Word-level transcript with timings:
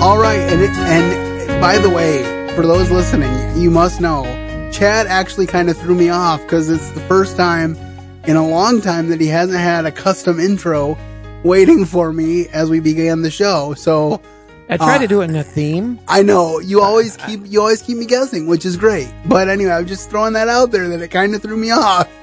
All 0.00 0.18
right, 0.18 0.38
and 0.38 0.60
it, 0.62 0.70
and 0.70 1.60
by 1.60 1.78
the 1.78 1.90
way, 1.90 2.22
for 2.54 2.62
those 2.66 2.90
listening, 2.90 3.32
you 3.60 3.70
must 3.70 4.00
know 4.00 4.24
Chad 4.72 5.06
actually 5.06 5.46
kind 5.46 5.68
of 5.70 5.76
threw 5.76 5.94
me 5.94 6.08
off 6.10 6.40
because 6.42 6.68
it's 6.68 6.90
the 6.90 7.00
first 7.02 7.36
time 7.36 7.76
in 8.24 8.36
a 8.36 8.46
long 8.46 8.80
time 8.80 9.08
that 9.08 9.20
he 9.20 9.26
hasn't 9.28 9.58
had 9.58 9.84
a 9.86 9.92
custom 9.92 10.38
intro 10.40 10.96
waiting 11.44 11.84
for 11.84 12.12
me 12.12 12.46
as 12.48 12.70
we 12.70 12.80
began 12.80 13.22
the 13.22 13.30
show. 13.30 13.74
So 13.74 14.20
I 14.68 14.76
tried 14.76 14.96
Uh, 14.96 14.98
to 15.00 15.08
do 15.08 15.20
it 15.22 15.30
in 15.30 15.36
a 15.36 15.44
theme. 15.44 15.98
I 16.08 16.22
know 16.22 16.58
you 16.60 16.80
always 16.82 17.16
keep 17.16 17.40
you 17.46 17.60
always 17.60 17.82
keep 17.82 17.96
me 17.96 18.06
guessing, 18.06 18.46
which 18.46 18.64
is 18.64 18.76
great. 18.76 19.12
But 19.26 19.48
anyway, 19.48 19.72
I'm 19.72 19.86
just 19.86 20.08
throwing 20.10 20.32
that 20.34 20.48
out 20.48 20.70
there 20.70 20.88
that 20.88 21.00
it 21.02 21.08
kind 21.08 21.34
of 21.34 21.42
threw 21.42 21.56
me 21.56 21.70
off. 21.70 22.08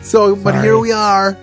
So, 0.00 0.34
but 0.34 0.54
Sorry. 0.54 0.64
here 0.66 0.78
we 0.78 0.90
are. 0.92 1.36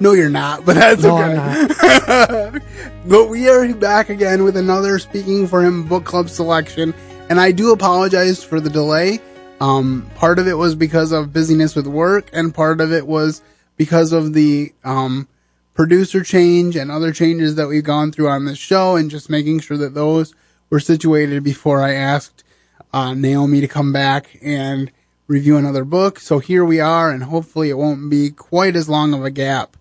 No, 0.00 0.12
you're 0.12 0.28
not, 0.28 0.64
but 0.64 0.74
that's 0.74 1.02
No, 1.02 1.18
okay. 1.18 2.58
But 3.06 3.28
we 3.28 3.48
are 3.48 3.72
back 3.74 4.08
again 4.08 4.44
with 4.44 4.56
another 4.56 4.98
Speaking 4.98 5.46
for 5.46 5.62
Him 5.62 5.86
book 5.86 6.04
club 6.04 6.28
selection. 6.28 6.94
And 7.30 7.40
I 7.40 7.52
do 7.52 7.72
apologize 7.72 8.44
for 8.44 8.60
the 8.60 8.70
delay. 8.70 9.20
Um, 9.60 10.10
part 10.16 10.38
of 10.38 10.46
it 10.46 10.54
was 10.54 10.74
because 10.74 11.12
of 11.12 11.32
busyness 11.32 11.74
with 11.74 11.86
work, 11.86 12.28
and 12.32 12.54
part 12.54 12.80
of 12.80 12.92
it 12.92 13.06
was 13.06 13.40
because 13.76 14.12
of 14.12 14.34
the 14.34 14.72
um, 14.84 15.28
producer 15.72 16.22
change 16.22 16.76
and 16.76 16.90
other 16.90 17.12
changes 17.12 17.54
that 17.54 17.68
we've 17.68 17.84
gone 17.84 18.12
through 18.12 18.28
on 18.28 18.44
this 18.44 18.58
show, 18.58 18.96
and 18.96 19.10
just 19.10 19.30
making 19.30 19.60
sure 19.60 19.78
that 19.78 19.94
those 19.94 20.34
were 20.68 20.80
situated 20.80 21.42
before 21.42 21.82
I 21.82 21.94
asked 21.94 22.44
uh, 22.92 23.14
Naomi 23.14 23.60
to 23.60 23.68
come 23.68 23.92
back 23.92 24.38
and 24.42 24.90
review 25.26 25.56
another 25.56 25.84
book. 25.84 26.18
So 26.20 26.38
here 26.38 26.64
we 26.64 26.80
are, 26.80 27.10
and 27.10 27.24
hopefully 27.24 27.70
it 27.70 27.78
won't 27.78 28.10
be 28.10 28.30
quite 28.30 28.76
as 28.76 28.88
long 28.88 29.14
of 29.14 29.24
a 29.24 29.30
gap 29.30 29.76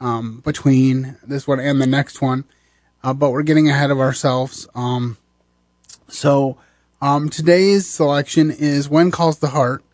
um, 0.00 0.40
between 0.40 1.16
this 1.26 1.46
one 1.46 1.60
and 1.60 1.80
the 1.80 1.86
next 1.86 2.20
one. 2.20 2.44
Uh, 3.02 3.14
but 3.14 3.30
we're 3.30 3.42
getting 3.42 3.68
ahead 3.68 3.90
of 3.90 4.00
ourselves. 4.00 4.68
Um, 4.74 5.18
so 6.08 6.58
um, 7.00 7.28
today's 7.28 7.86
selection 7.86 8.50
is 8.50 8.88
When 8.88 9.10
Calls 9.10 9.38
the 9.38 9.48
Heart 9.48 9.84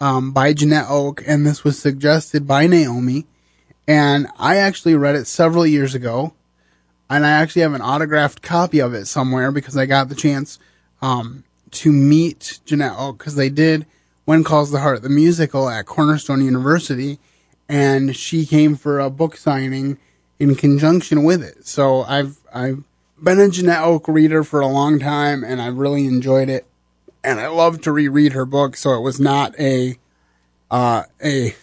um, 0.00 0.32
by 0.32 0.52
Jeanette 0.52 0.86
Oke, 0.88 1.22
and 1.26 1.44
this 1.44 1.64
was 1.64 1.78
suggested 1.78 2.46
by 2.46 2.66
Naomi. 2.66 3.26
And 3.88 4.28
I 4.38 4.56
actually 4.56 4.94
read 4.94 5.16
it 5.16 5.26
several 5.26 5.66
years 5.66 5.94
ago, 5.94 6.32
and 7.10 7.26
I 7.26 7.30
actually 7.30 7.62
have 7.62 7.74
an 7.74 7.82
autographed 7.82 8.40
copy 8.40 8.78
of 8.78 8.94
it 8.94 9.06
somewhere 9.06 9.50
because 9.50 9.76
I 9.76 9.86
got 9.86 10.08
the 10.08 10.14
chance 10.14 10.58
um, 11.02 11.44
to 11.72 11.92
meet 11.92 12.60
Jeanette 12.64 12.94
Oke 12.96 13.18
because 13.18 13.34
they 13.34 13.50
did 13.50 13.84
When 14.24 14.44
Calls 14.44 14.70
the 14.70 14.80
Heart, 14.80 15.02
the 15.02 15.08
musical 15.08 15.68
at 15.68 15.86
Cornerstone 15.86 16.44
University, 16.44 17.18
and 17.68 18.16
she 18.16 18.46
came 18.46 18.76
for 18.76 18.98
a 18.98 19.10
book 19.10 19.36
signing 19.36 19.98
in 20.38 20.54
conjunction 20.54 21.24
with 21.24 21.42
it. 21.42 21.66
So 21.66 22.02
I've 22.02 22.38
I've 22.52 22.84
been 23.22 23.40
a 23.40 23.48
Jeanette 23.48 23.82
Oke 23.82 24.08
reader 24.08 24.44
for 24.44 24.60
a 24.60 24.66
long 24.66 24.98
time, 24.98 25.44
and 25.44 25.60
I've 25.60 25.76
really 25.76 26.06
enjoyed 26.06 26.48
it. 26.48 26.66
And 27.22 27.40
I 27.40 27.48
love 27.48 27.80
to 27.82 27.92
reread 27.92 28.32
her 28.32 28.44
book, 28.44 28.76
so 28.76 28.94
it 28.94 29.00
was 29.00 29.18
not 29.18 29.58
a 29.58 29.96
uh, 30.70 31.04
a 31.22 31.54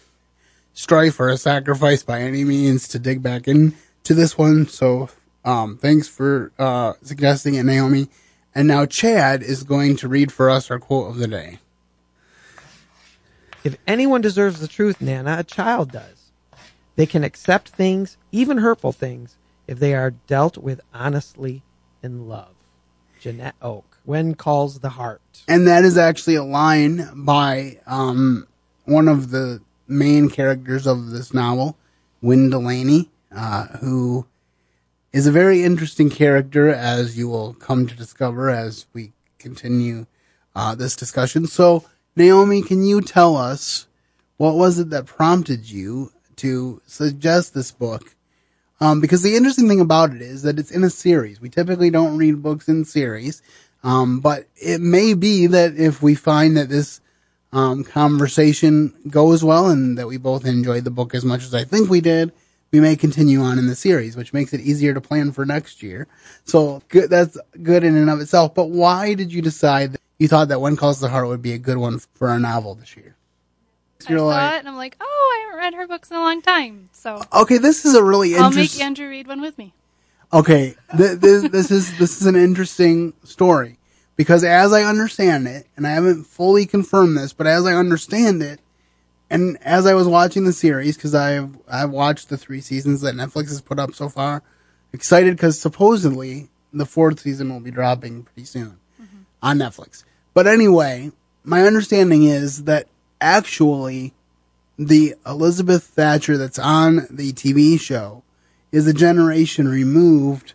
strife 0.74 1.20
or 1.20 1.30
a 1.30 1.38
sacrifice 1.38 2.04
by 2.04 2.22
any 2.22 2.44
means 2.44 2.88
to 2.90 3.00
dig 3.00 3.22
back 3.22 3.48
into 3.48 4.14
this 4.14 4.38
one. 4.38 4.68
So 4.68 5.10
um, 5.44 5.78
thanks 5.78 6.08
for 6.08 6.52
uh, 6.58 6.94
suggesting 7.02 7.56
it, 7.56 7.64
Naomi. 7.64 8.08
And 8.54 8.68
now 8.68 8.86
Chad 8.86 9.44
is 9.44 9.64
going 9.64 9.96
to 9.98 10.08
read 10.08 10.32
for 10.32 10.50
us 10.50 10.72
our 10.72 10.80
quote 10.80 11.10
of 11.12 11.18
the 11.18 11.28
day. 11.28 11.60
If 13.64 13.78
anyone 13.86 14.22
deserves 14.22 14.60
the 14.60 14.68
truth, 14.68 15.02
Nana, 15.02 15.38
a 15.40 15.44
child 15.44 15.92
does. 15.92 16.32
They 16.96 17.06
can 17.06 17.24
accept 17.24 17.70
things, 17.70 18.18
even 18.32 18.58
hurtful 18.58 18.92
things, 18.92 19.38
if 19.68 19.80
they 19.80 19.94
are 19.94 20.12
dealt 20.12 20.58
with 20.58 20.82
honestly 20.94 21.64
in 22.02 22.28
love. 22.28 22.56
Jeanette 23.20 23.56
Oke. 23.62 24.00
When 24.04 24.34
calls 24.34 24.80
the 24.80 24.90
heart. 24.90 25.22
And 25.48 25.68
that 25.68 25.86
is 25.86 25.98
actually 25.98 26.36
a 26.36 26.44
line 26.44 27.08
by 27.14 27.80
um, 27.86 28.48
one 28.86 29.08
of 29.08 29.30
the 29.30 29.62
main 29.88 30.30
characters 30.30 30.88
of 30.88 31.12
this 31.12 31.34
novel, 31.34 31.78
Wynn 32.22 32.50
Delaney, 32.50 33.10
uh, 33.36 33.68
who 33.80 34.26
is 35.14 35.28
a 35.28 35.32
very 35.32 35.64
interesting 35.64 36.10
character, 36.10 36.70
as 36.70 37.18
you 37.18 37.30
will 37.30 37.54
come 37.54 37.86
to 37.86 37.96
discover 37.96 38.50
as 38.50 38.88
we 38.94 39.12
continue 39.38 40.08
uh, 40.56 40.74
this 40.74 40.96
discussion. 40.96 41.46
So, 41.46 41.86
Naomi, 42.16 42.62
can 42.62 42.84
you 42.84 43.02
tell 43.02 43.38
us 43.38 43.88
what 44.38 44.56
was 44.56 44.80
it 44.80 44.90
that 44.90 45.06
prompted 45.06 45.70
you 45.70 46.12
to 46.38 46.82
suggest 46.86 47.54
this 47.54 47.72
book? 47.72 48.16
Um, 48.80 49.00
because 49.00 49.22
the 49.22 49.36
interesting 49.36 49.68
thing 49.68 49.80
about 49.80 50.14
it 50.14 50.22
is 50.22 50.42
that 50.42 50.58
it's 50.58 50.72
in 50.72 50.84
a 50.84 50.90
series. 50.90 51.40
We 51.40 51.50
typically 51.50 51.92
don't 51.92 52.18
read 52.18 52.42
books 52.42 52.68
in 52.68 52.84
series. 52.84 53.42
Um, 53.84 54.20
but 54.20 54.48
it 54.56 54.82
may 54.82 55.14
be 55.14 55.48
that 55.48 55.76
if 55.76 56.02
we 56.02 56.16
find 56.16 56.58
that 56.58 56.70
this 56.70 57.02
um, 57.54 57.84
conversation 57.84 58.94
goes 59.10 59.44
well 59.44 59.70
and 59.70 59.98
that 59.98 60.08
we 60.08 60.18
both 60.18 60.46
enjoyed 60.46 60.84
the 60.84 60.92
book 60.92 61.14
as 61.14 61.26
much 61.26 61.44
as 61.44 61.54
I 61.54 61.64
think 61.64 61.90
we 61.90 62.02
did, 62.02 62.32
we 62.72 62.80
may 62.80 62.96
continue 62.96 63.42
on 63.42 63.60
in 63.60 63.68
the 63.68 63.76
series, 63.76 64.16
which 64.16 64.34
makes 64.34 64.54
it 64.54 64.62
easier 64.62 64.94
to 64.94 65.02
plan 65.02 65.32
for 65.32 65.46
next 65.46 65.84
year. 65.84 66.08
So 66.46 66.82
good, 66.88 67.10
that's 67.10 67.38
good 67.62 67.84
in 67.84 67.98
and 67.98 68.10
of 68.10 68.22
itself. 68.22 68.56
But 68.56 68.70
why 68.70 69.14
did 69.14 69.34
you 69.34 69.42
decide 69.42 69.98
you 70.22 70.28
thought 70.28 70.50
that 70.50 70.62
When 70.62 70.76
Calls 70.76 71.00
the 71.00 71.10
Heart 71.10 71.30
would 71.30 71.42
be 71.42 71.54
a 71.54 71.58
good 71.58 71.78
one 71.78 71.98
for 72.14 72.30
a 72.30 72.38
novel 72.38 72.76
this 72.76 72.96
year? 72.96 73.16
I 74.02 74.04
saw 74.04 74.56
it 74.56 74.60
and 74.60 74.70
I'm 74.70 74.78
like, 74.78 74.96
oh, 75.02 75.36
I 75.36 75.46
haven't 75.46 75.58
read 75.58 75.74
her 75.74 75.88
books 75.88 76.12
in 76.12 76.18
a 76.18 76.20
long 76.20 76.44
time, 76.44 76.90
so 76.92 77.24
okay, 77.34 77.58
this 77.58 77.86
is 77.86 77.96
a 77.96 78.04
really 78.04 78.36
I'll 78.36 78.52
make 78.52 78.80
Andrew 78.80 79.10
read 79.10 79.26
one 79.26 79.42
with 79.42 79.58
me. 79.58 79.74
Okay, 80.32 80.76
th- 80.96 81.20
this 81.20 81.50
this 81.50 81.72
is 81.72 81.98
this 81.98 82.22
is 82.22 82.28
an 82.28 82.36
interesting 82.36 83.14
story 83.24 83.80
because 84.16 84.44
as 84.44 84.74
I 84.74 84.84
understand 84.84 85.48
it, 85.48 85.66
and 85.76 85.88
I 85.88 85.92
haven't 85.92 86.26
fully 86.26 86.68
confirmed 86.68 87.18
this, 87.18 87.34
but 87.34 87.48
as 87.48 87.66
I 87.66 87.74
understand 87.74 88.44
it, 88.44 88.60
and 89.32 89.58
as 89.64 89.88
I 89.88 89.96
was 89.96 90.08
watching 90.08 90.44
the 90.44 90.54
series, 90.54 90.98
because 90.98 91.16
I've 91.16 91.58
I've 91.68 91.90
watched 91.90 92.30
the 92.30 92.38
three 92.38 92.62
seasons 92.62 93.02
that 93.02 93.16
Netflix 93.16 93.48
has 93.48 93.62
put 93.62 93.80
up 93.80 93.96
so 93.96 94.08
far, 94.08 94.44
excited 94.94 95.36
because 95.36 95.60
supposedly 95.60 96.50
the 96.72 96.86
fourth 96.86 97.22
season 97.22 97.50
will 97.50 97.60
be 97.60 97.72
dropping 97.72 98.24
pretty 98.24 98.46
soon 98.46 98.78
mm-hmm. 99.02 99.22
on 99.42 99.58
Netflix. 99.58 100.04
But 100.34 100.48
anyway, 100.48 101.12
my 101.44 101.64
understanding 101.64 102.24
is 102.24 102.64
that 102.64 102.88
actually 103.20 104.14
the 104.78 105.16
Elizabeth 105.26 105.84
Thatcher 105.84 106.38
that's 106.38 106.60
on 106.60 107.08
the 107.10 107.34
TV 107.34 107.80
show 107.80 108.24
is 108.72 108.88
a 108.88 108.94
generation 108.94 109.68
removed 109.68 110.54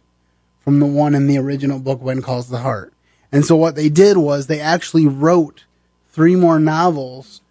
from 0.65 0.81
the 0.81 0.87
one 0.87 1.15
in 1.15 1.27
the 1.27 1.39
original 1.39 1.79
book 1.79 2.01
When 2.03 2.23
Calls 2.23 2.49
the 2.49 2.59
Heart. 2.59 2.93
And 3.31 3.45
so 3.45 3.55
what 3.55 3.75
they 3.75 3.89
did 3.89 4.17
was 4.17 4.47
they 4.47 4.61
actually 4.61 5.07
wrote 5.07 5.65
three 6.09 6.37
more 6.37 6.59
novels 6.59 7.43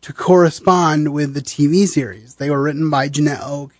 to 0.00 0.12
correspond 0.12 1.12
with 1.14 1.34
the 1.34 1.40
TV 1.40 1.86
series. 1.86 2.34
They 2.34 2.50
were 2.50 2.62
written 2.62 2.90
by 2.90 3.08
Jeanette 3.08 3.40
Oke 3.42 3.74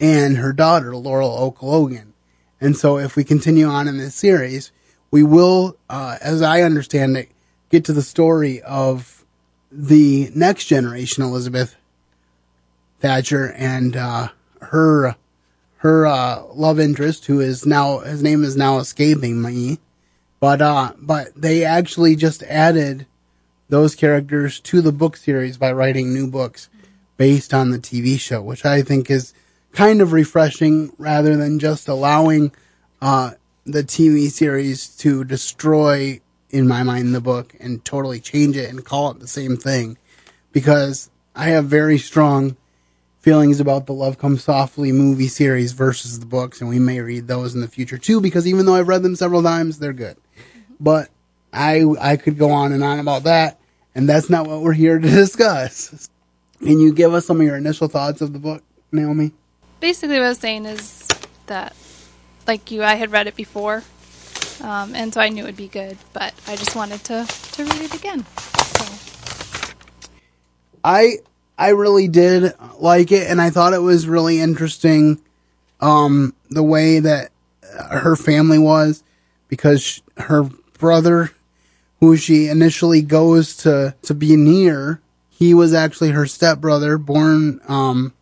and 0.00 0.38
her 0.38 0.52
daughter, 0.52 0.96
Laurel 0.96 1.36
Oke 1.38 1.62
Logan. 1.62 2.14
And 2.60 2.76
so 2.76 2.98
if 2.98 3.14
we 3.14 3.24
continue 3.24 3.66
on 3.66 3.86
in 3.86 3.98
this 3.98 4.14
series, 4.14 4.72
we 5.10 5.22
will, 5.22 5.76
uh, 5.88 6.16
as 6.20 6.42
I 6.42 6.62
understand 6.62 7.16
it, 7.16 7.30
get 7.70 7.84
to 7.86 7.92
the 7.92 8.02
story 8.02 8.60
of 8.62 9.24
the 9.70 10.30
next 10.34 10.66
generation 10.66 11.22
Elizabeth 11.22 11.76
Thatcher 13.00 13.52
and 13.52 13.96
uh, 13.96 14.28
her 14.60 15.16
her 15.78 16.06
uh, 16.06 16.42
love 16.54 16.80
interest, 16.80 17.26
who 17.26 17.40
is 17.40 17.64
now 17.64 17.98
his 17.98 18.22
name 18.22 18.42
is 18.42 18.56
now 18.56 18.78
escaping 18.78 19.40
me, 19.40 19.78
but 20.40 20.60
uh, 20.60 20.92
but 20.98 21.34
they 21.36 21.64
actually 21.64 22.16
just 22.16 22.42
added 22.44 23.06
those 23.68 23.94
characters 23.94 24.58
to 24.60 24.80
the 24.80 24.92
book 24.92 25.16
series 25.16 25.56
by 25.56 25.70
writing 25.70 26.12
new 26.12 26.26
books 26.26 26.68
based 27.16 27.52
on 27.52 27.70
the 27.70 27.78
TV 27.78 28.18
show, 28.18 28.42
which 28.42 28.64
I 28.64 28.82
think 28.82 29.10
is 29.10 29.34
kind 29.72 30.00
of 30.00 30.12
refreshing 30.12 30.92
rather 30.98 31.36
than 31.36 31.58
just 31.58 31.86
allowing 31.86 32.50
uh, 33.00 33.32
the 33.68 33.84
TV 33.84 34.30
series 34.30 34.88
to 34.96 35.24
destroy, 35.24 36.20
in 36.50 36.66
my 36.66 36.82
mind, 36.82 37.14
the 37.14 37.20
book 37.20 37.54
and 37.60 37.84
totally 37.84 38.20
change 38.20 38.56
it 38.56 38.70
and 38.70 38.84
call 38.84 39.10
it 39.10 39.20
the 39.20 39.28
same 39.28 39.56
thing. 39.56 39.98
Because 40.52 41.10
I 41.36 41.50
have 41.50 41.66
very 41.66 41.98
strong 41.98 42.56
feelings 43.20 43.60
about 43.60 43.86
the 43.86 43.92
Love 43.92 44.18
Comes 44.18 44.44
Softly 44.44 44.90
movie 44.90 45.28
series 45.28 45.72
versus 45.72 46.18
the 46.18 46.26
books, 46.26 46.60
and 46.60 46.70
we 46.70 46.78
may 46.78 47.00
read 47.00 47.28
those 47.28 47.54
in 47.54 47.60
the 47.60 47.68
future 47.68 47.98
too, 47.98 48.20
because 48.20 48.46
even 48.46 48.64
though 48.64 48.74
I've 48.74 48.88
read 48.88 49.02
them 49.02 49.16
several 49.16 49.42
times, 49.42 49.78
they're 49.78 49.92
good. 49.92 50.16
Mm-hmm. 50.16 50.74
But 50.80 51.10
I 51.52 51.84
I 52.00 52.16
could 52.16 52.38
go 52.38 52.50
on 52.50 52.72
and 52.72 52.82
on 52.82 52.98
about 52.98 53.24
that, 53.24 53.58
and 53.94 54.08
that's 54.08 54.30
not 54.30 54.46
what 54.46 54.62
we're 54.62 54.72
here 54.72 54.98
to 54.98 55.08
discuss. 55.10 56.08
Can 56.60 56.80
you 56.80 56.92
give 56.92 57.14
us 57.14 57.26
some 57.26 57.40
of 57.40 57.46
your 57.46 57.56
initial 57.56 57.88
thoughts 57.88 58.20
of 58.20 58.32
the 58.32 58.38
book, 58.38 58.62
Naomi? 58.90 59.32
Basically, 59.80 60.16
what 60.16 60.24
I 60.24 60.28
was 60.30 60.38
saying 60.38 60.64
is 60.64 61.06
that, 61.46 61.74
like 62.48 62.70
you, 62.70 62.82
I 62.82 62.94
had 62.94 63.12
read 63.12 63.26
it 63.26 63.36
before, 63.36 63.84
um, 64.62 64.94
and 64.94 65.12
so 65.12 65.20
I 65.20 65.28
knew 65.28 65.44
it 65.44 65.46
would 65.46 65.56
be 65.56 65.68
good, 65.68 65.96
but 66.12 66.34
I 66.46 66.56
just 66.56 66.74
wanted 66.74 67.04
to, 67.04 67.26
to 67.52 67.64
read 67.64 67.82
it 67.82 67.94
again. 67.94 68.24
So, 68.24 69.74
I 70.82 71.18
I 71.58 71.70
really 71.70 72.08
did 72.08 72.54
like 72.78 73.12
it, 73.12 73.30
and 73.30 73.40
I 73.40 73.50
thought 73.50 73.74
it 73.74 73.82
was 73.82 74.08
really 74.08 74.40
interesting. 74.40 75.20
Um, 75.80 76.34
the 76.50 76.62
way 76.62 76.98
that 76.98 77.30
uh, 77.78 78.00
her 78.00 78.16
family 78.16 78.58
was 78.58 79.04
because 79.48 80.02
her 80.16 80.48
brother, 80.78 81.30
who 82.00 82.16
she 82.16 82.48
initially 82.48 83.02
goes 83.02 83.56
to, 83.58 83.94
to 84.02 84.14
be 84.14 84.36
near, 84.36 85.00
he 85.28 85.54
was 85.54 85.74
actually 85.74 86.10
her 86.10 86.26
stepbrother, 86.26 86.98
born, 86.98 87.60
um, 87.68 88.12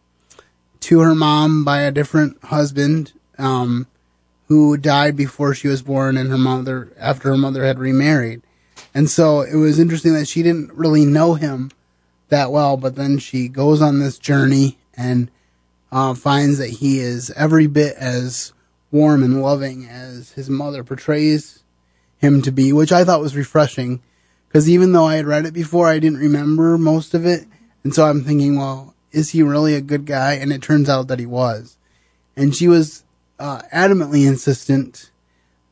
to 0.80 1.00
her 1.00 1.14
mom 1.14 1.64
by 1.64 1.80
a 1.80 1.90
different 1.90 2.42
husband, 2.44 3.12
um, 3.38 3.86
who 4.48 4.76
died 4.76 5.16
before 5.16 5.54
she 5.54 5.68
was 5.68 5.82
born 5.82 6.16
and 6.16 6.30
her 6.30 6.38
mother, 6.38 6.92
after 6.98 7.30
her 7.30 7.36
mother 7.36 7.64
had 7.64 7.78
remarried. 7.78 8.42
And 8.94 9.10
so 9.10 9.40
it 9.42 9.56
was 9.56 9.78
interesting 9.78 10.14
that 10.14 10.28
she 10.28 10.42
didn't 10.42 10.72
really 10.72 11.04
know 11.04 11.34
him 11.34 11.70
that 12.28 12.50
well, 12.50 12.76
but 12.76 12.96
then 12.96 13.18
she 13.18 13.48
goes 13.48 13.82
on 13.82 13.98
this 13.98 14.18
journey 14.18 14.78
and 14.96 15.30
uh, 15.92 16.14
finds 16.14 16.58
that 16.58 16.70
he 16.70 16.98
is 16.98 17.30
every 17.32 17.66
bit 17.66 17.96
as 17.96 18.52
warm 18.90 19.22
and 19.22 19.42
loving 19.42 19.86
as 19.86 20.32
his 20.32 20.48
mother 20.48 20.82
portrays 20.82 21.62
him 22.18 22.42
to 22.42 22.50
be, 22.50 22.72
which 22.72 22.92
I 22.92 23.04
thought 23.04 23.20
was 23.20 23.36
refreshing. 23.36 24.02
Because 24.48 24.70
even 24.70 24.92
though 24.92 25.06
I 25.06 25.16
had 25.16 25.26
read 25.26 25.46
it 25.46 25.54
before, 25.54 25.88
I 25.88 25.98
didn't 25.98 26.18
remember 26.18 26.78
most 26.78 27.14
of 27.14 27.26
it. 27.26 27.46
And 27.84 27.94
so 27.94 28.06
I'm 28.06 28.24
thinking, 28.24 28.56
well, 28.56 28.94
is 29.12 29.30
he 29.30 29.42
really 29.42 29.74
a 29.74 29.80
good 29.80 30.06
guy? 30.06 30.34
And 30.34 30.52
it 30.52 30.62
turns 30.62 30.88
out 30.88 31.08
that 31.08 31.18
he 31.18 31.26
was. 31.26 31.76
And 32.36 32.54
she 32.54 32.68
was 32.68 33.04
uh, 33.38 33.62
adamantly 33.72 34.26
insistent 34.26 35.10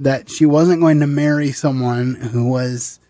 that 0.00 0.28
she 0.28 0.44
wasn't 0.44 0.80
going 0.80 1.00
to 1.00 1.06
marry 1.06 1.52
someone 1.52 2.14
who 2.14 2.48
was 2.48 3.00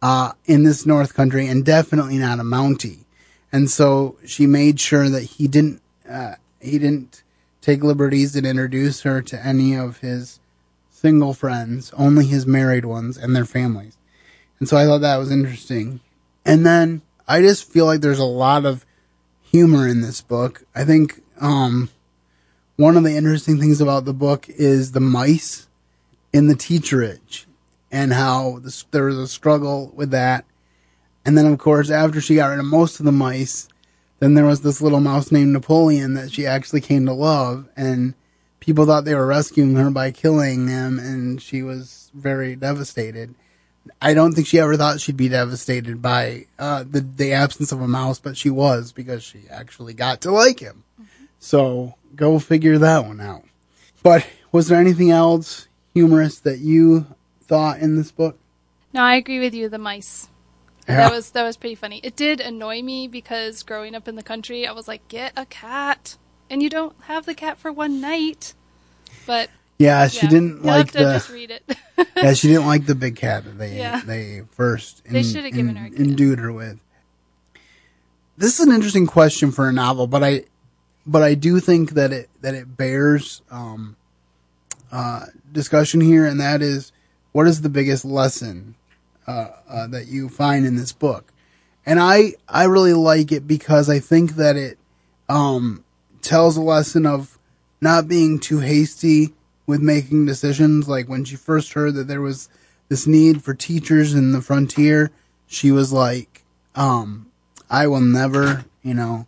uh, 0.00 0.32
in 0.46 0.64
this 0.64 0.84
North 0.86 1.14
Country 1.14 1.46
and 1.46 1.64
definitely 1.64 2.18
not 2.18 2.40
a 2.40 2.42
Mountie. 2.42 3.04
And 3.52 3.70
so 3.70 4.16
she 4.26 4.46
made 4.46 4.80
sure 4.80 5.08
that 5.08 5.22
he 5.22 5.46
didn't 5.46 5.80
uh, 6.08 6.34
he 6.60 6.78
didn't 6.78 7.22
take 7.60 7.84
liberties 7.84 8.34
and 8.34 8.46
introduce 8.46 9.02
her 9.02 9.22
to 9.22 9.46
any 9.46 9.74
of 9.74 9.98
his 9.98 10.40
single 10.90 11.34
friends, 11.34 11.92
only 11.96 12.26
his 12.26 12.46
married 12.46 12.84
ones 12.84 13.16
and 13.16 13.34
their 13.34 13.44
families. 13.44 13.96
And 14.58 14.68
so 14.68 14.76
I 14.76 14.84
thought 14.84 15.00
that 15.00 15.16
was 15.16 15.30
interesting. 15.30 16.00
And 16.44 16.64
then 16.66 17.02
I 17.28 17.40
just 17.40 17.70
feel 17.70 17.86
like 17.86 18.00
there's 18.00 18.18
a 18.18 18.24
lot 18.24 18.64
of 18.64 18.84
humor 19.42 19.86
in 19.86 20.00
this 20.00 20.20
book. 20.20 20.64
I 20.74 20.84
think 20.84 21.22
um, 21.40 21.90
one 22.76 22.96
of 22.96 23.04
the 23.04 23.16
interesting 23.16 23.58
things 23.58 23.80
about 23.80 24.04
the 24.04 24.14
book 24.14 24.48
is 24.48 24.92
the 24.92 25.00
mice 25.00 25.68
in 26.32 26.48
the 26.48 26.54
teacherage 26.54 27.44
and 27.90 28.12
how 28.12 28.60
there 28.90 29.04
was 29.04 29.18
a 29.18 29.28
struggle 29.28 29.92
with 29.94 30.10
that. 30.10 30.44
And 31.24 31.36
then, 31.36 31.46
of 31.46 31.58
course, 31.58 31.90
after 31.90 32.20
she 32.20 32.36
got 32.36 32.48
rid 32.48 32.58
of 32.58 32.64
most 32.64 32.98
of 32.98 33.06
the 33.06 33.12
mice, 33.12 33.68
then 34.18 34.34
there 34.34 34.46
was 34.46 34.62
this 34.62 34.80
little 34.80 35.00
mouse 35.00 35.30
named 35.30 35.52
Napoleon 35.52 36.14
that 36.14 36.32
she 36.32 36.46
actually 36.46 36.80
came 36.80 37.06
to 37.06 37.12
love. 37.12 37.68
And 37.76 38.14
people 38.60 38.86
thought 38.86 39.04
they 39.04 39.14
were 39.14 39.26
rescuing 39.26 39.74
her 39.76 39.90
by 39.90 40.10
killing 40.10 40.68
him, 40.68 40.98
and 40.98 41.42
she 41.42 41.62
was 41.62 42.10
very 42.14 42.56
devastated. 42.56 43.34
I 44.00 44.14
don't 44.14 44.32
think 44.32 44.46
she 44.46 44.60
ever 44.60 44.76
thought 44.76 45.00
she'd 45.00 45.16
be 45.16 45.28
devastated 45.28 46.00
by 46.00 46.46
uh, 46.56 46.84
the 46.88 47.00
the 47.00 47.32
absence 47.32 47.72
of 47.72 47.80
a 47.80 47.88
mouse, 47.88 48.20
but 48.20 48.36
she 48.36 48.48
was 48.48 48.92
because 48.92 49.24
she 49.24 49.40
actually 49.50 49.92
got 49.92 50.20
to 50.20 50.30
like 50.30 50.60
him. 50.60 50.84
So 51.42 51.96
go 52.14 52.38
figure 52.38 52.78
that 52.78 53.04
one 53.04 53.20
out. 53.20 53.42
But 54.04 54.24
was 54.52 54.68
there 54.68 54.78
anything 54.80 55.10
else 55.10 55.66
humorous 55.92 56.38
that 56.38 56.60
you 56.60 57.04
thought 57.42 57.80
in 57.80 57.96
this 57.96 58.12
book? 58.12 58.38
No, 58.94 59.02
I 59.02 59.16
agree 59.16 59.40
with 59.40 59.52
you. 59.52 59.68
The 59.68 59.76
mice. 59.78 60.28
Yeah. 60.88 60.96
That 61.08 61.12
was 61.12 61.30
that 61.32 61.42
was 61.42 61.56
pretty 61.56 61.74
funny. 61.74 61.98
It 62.04 62.14
did 62.14 62.40
annoy 62.40 62.82
me 62.82 63.08
because 63.08 63.64
growing 63.64 63.96
up 63.96 64.06
in 64.06 64.14
the 64.14 64.22
country, 64.22 64.68
I 64.68 64.72
was 64.72 64.86
like, 64.86 65.06
get 65.08 65.32
a 65.36 65.44
cat, 65.46 66.16
and 66.48 66.62
you 66.62 66.70
don't 66.70 66.94
have 67.02 67.26
the 67.26 67.34
cat 67.34 67.58
for 67.58 67.72
one 67.72 68.00
night. 68.00 68.54
But 69.26 69.50
Yeah, 69.78 70.06
she 70.06 70.26
yeah, 70.26 70.30
didn't 70.30 70.56
you'll 70.58 70.66
like 70.66 70.86
have 70.86 70.92
to 70.92 70.98
the 70.98 71.12
just 71.14 71.30
read 71.30 71.50
it. 71.50 71.76
yeah 72.16 72.34
she 72.34 72.46
didn't 72.48 72.66
like 72.66 72.86
the 72.86 72.94
big 72.94 73.16
cat 73.16 73.44
that 73.44 73.58
they 73.58 73.78
Yeah. 73.78 74.00
they 74.04 74.42
first 74.52 75.02
They 75.04 75.24
should 75.24 75.44
have 75.44 75.54
given 75.54 75.74
her 75.74 75.86
a 75.86 75.90
kid. 75.90 76.00
endued 76.00 76.38
her 76.38 76.52
with. 76.52 76.78
This 78.36 78.60
is 78.60 78.66
an 78.66 78.72
interesting 78.72 79.06
question 79.08 79.50
for 79.50 79.68
a 79.68 79.72
novel, 79.72 80.06
but 80.06 80.22
I 80.22 80.44
but 81.06 81.22
I 81.22 81.34
do 81.34 81.60
think 81.60 81.92
that 81.92 82.12
it 82.12 82.28
that 82.40 82.54
it 82.54 82.76
bears 82.76 83.42
um, 83.50 83.96
uh, 84.90 85.26
discussion 85.50 86.00
here, 86.00 86.26
and 86.26 86.40
that 86.40 86.62
is 86.62 86.92
what 87.32 87.46
is 87.46 87.62
the 87.62 87.68
biggest 87.68 88.04
lesson 88.04 88.74
uh, 89.26 89.48
uh, 89.68 89.86
that 89.88 90.06
you 90.06 90.28
find 90.28 90.66
in 90.66 90.76
this 90.76 90.92
book? 90.92 91.32
And 91.84 91.98
I 91.98 92.34
I 92.48 92.64
really 92.64 92.94
like 92.94 93.32
it 93.32 93.46
because 93.46 93.88
I 93.90 93.98
think 93.98 94.36
that 94.36 94.56
it 94.56 94.78
um, 95.28 95.84
tells 96.20 96.56
a 96.56 96.62
lesson 96.62 97.06
of 97.06 97.38
not 97.80 98.06
being 98.06 98.38
too 98.38 98.60
hasty 98.60 99.34
with 99.66 99.80
making 99.80 100.26
decisions. 100.26 100.88
Like 100.88 101.08
when 101.08 101.24
she 101.24 101.36
first 101.36 101.72
heard 101.72 101.94
that 101.94 102.06
there 102.06 102.20
was 102.20 102.48
this 102.88 103.06
need 103.06 103.42
for 103.42 103.54
teachers 103.54 104.14
in 104.14 104.32
the 104.32 104.40
frontier, 104.40 105.10
she 105.46 105.72
was 105.72 105.92
like, 105.92 106.44
um, 106.74 107.30
I 107.68 107.86
will 107.86 108.00
never, 108.00 108.64
you 108.82 108.94
know, 108.94 109.26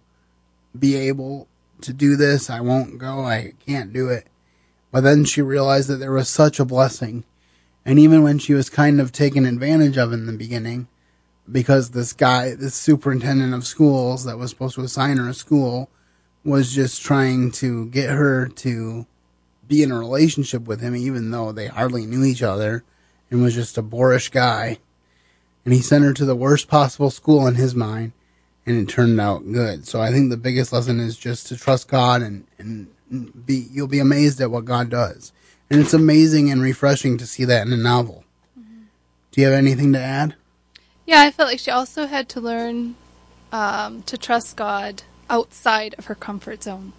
be 0.78 0.94
able 0.96 1.48
to 1.84 1.92
do 1.92 2.16
this. 2.16 2.50
I 2.50 2.60
won't 2.60 2.98
go. 2.98 3.24
I 3.24 3.52
can't 3.66 3.92
do 3.92 4.08
it. 4.08 4.26
But 4.90 5.02
then 5.02 5.24
she 5.24 5.42
realized 5.42 5.88
that 5.88 5.96
there 5.96 6.12
was 6.12 6.28
such 6.28 6.60
a 6.60 6.64
blessing. 6.64 7.24
And 7.84 7.98
even 7.98 8.22
when 8.22 8.38
she 8.38 8.54
was 8.54 8.70
kind 8.70 9.00
of 9.00 9.12
taken 9.12 9.44
advantage 9.44 9.96
of 9.96 10.12
in 10.12 10.26
the 10.26 10.32
beginning, 10.32 10.88
because 11.50 11.90
this 11.90 12.12
guy, 12.12 12.54
this 12.54 12.74
superintendent 12.74 13.52
of 13.54 13.66
schools 13.66 14.24
that 14.24 14.38
was 14.38 14.50
supposed 14.50 14.76
to 14.76 14.82
assign 14.82 15.18
her 15.18 15.28
a 15.28 15.34
school, 15.34 15.90
was 16.44 16.72
just 16.74 17.02
trying 17.02 17.50
to 17.50 17.86
get 17.86 18.10
her 18.10 18.48
to 18.48 19.06
be 19.66 19.82
in 19.82 19.90
a 19.90 19.98
relationship 19.98 20.62
with 20.62 20.80
him, 20.80 20.94
even 20.94 21.30
though 21.30 21.52
they 21.52 21.66
hardly 21.66 22.06
knew 22.06 22.24
each 22.24 22.42
other, 22.42 22.84
and 23.30 23.42
was 23.42 23.54
just 23.54 23.78
a 23.78 23.82
boorish 23.82 24.30
guy. 24.30 24.78
And 25.64 25.72
he 25.72 25.80
sent 25.80 26.04
her 26.04 26.12
to 26.14 26.24
the 26.24 26.36
worst 26.36 26.68
possible 26.68 27.10
school 27.10 27.46
in 27.46 27.54
his 27.54 27.74
mind, 27.74 28.12
and 28.66 28.76
it 28.78 28.88
turned 28.92 29.20
out 29.20 29.50
good. 29.52 29.86
So 29.86 30.00
I 30.00 30.10
think 30.10 30.30
the 30.30 30.36
biggest 30.36 30.72
lesson 30.72 31.00
is 31.00 31.16
just 31.16 31.46
to 31.48 31.56
trust 31.56 31.88
God 31.88 32.22
and, 32.22 32.46
and 32.58 32.88
be, 33.46 33.66
you'll 33.70 33.86
be 33.88 33.98
amazed 34.00 34.40
at 34.40 34.50
what 34.50 34.64
God 34.64 34.90
does. 34.90 35.32
And 35.70 35.80
it's 35.80 35.94
amazing 35.94 36.50
and 36.50 36.62
refreshing 36.62 37.18
to 37.18 37.26
see 37.26 37.44
that 37.44 37.66
in 37.66 37.72
a 37.72 37.76
novel. 37.76 38.24
Do 38.56 39.40
you 39.40 39.46
have 39.46 39.54
anything 39.56 39.92
to 39.94 39.98
add? 40.00 40.34
yeah, 41.06 41.20
I 41.20 41.30
felt 41.30 41.50
like 41.50 41.58
she 41.58 41.70
also 41.70 42.06
had 42.06 42.28
to 42.30 42.40
learn 42.40 42.94
um, 43.52 44.02
to 44.04 44.16
trust 44.16 44.56
God 44.56 45.02
outside 45.28 45.94
of 45.98 46.06
her 46.06 46.14
comfort 46.14 46.62
zone. 46.62 46.92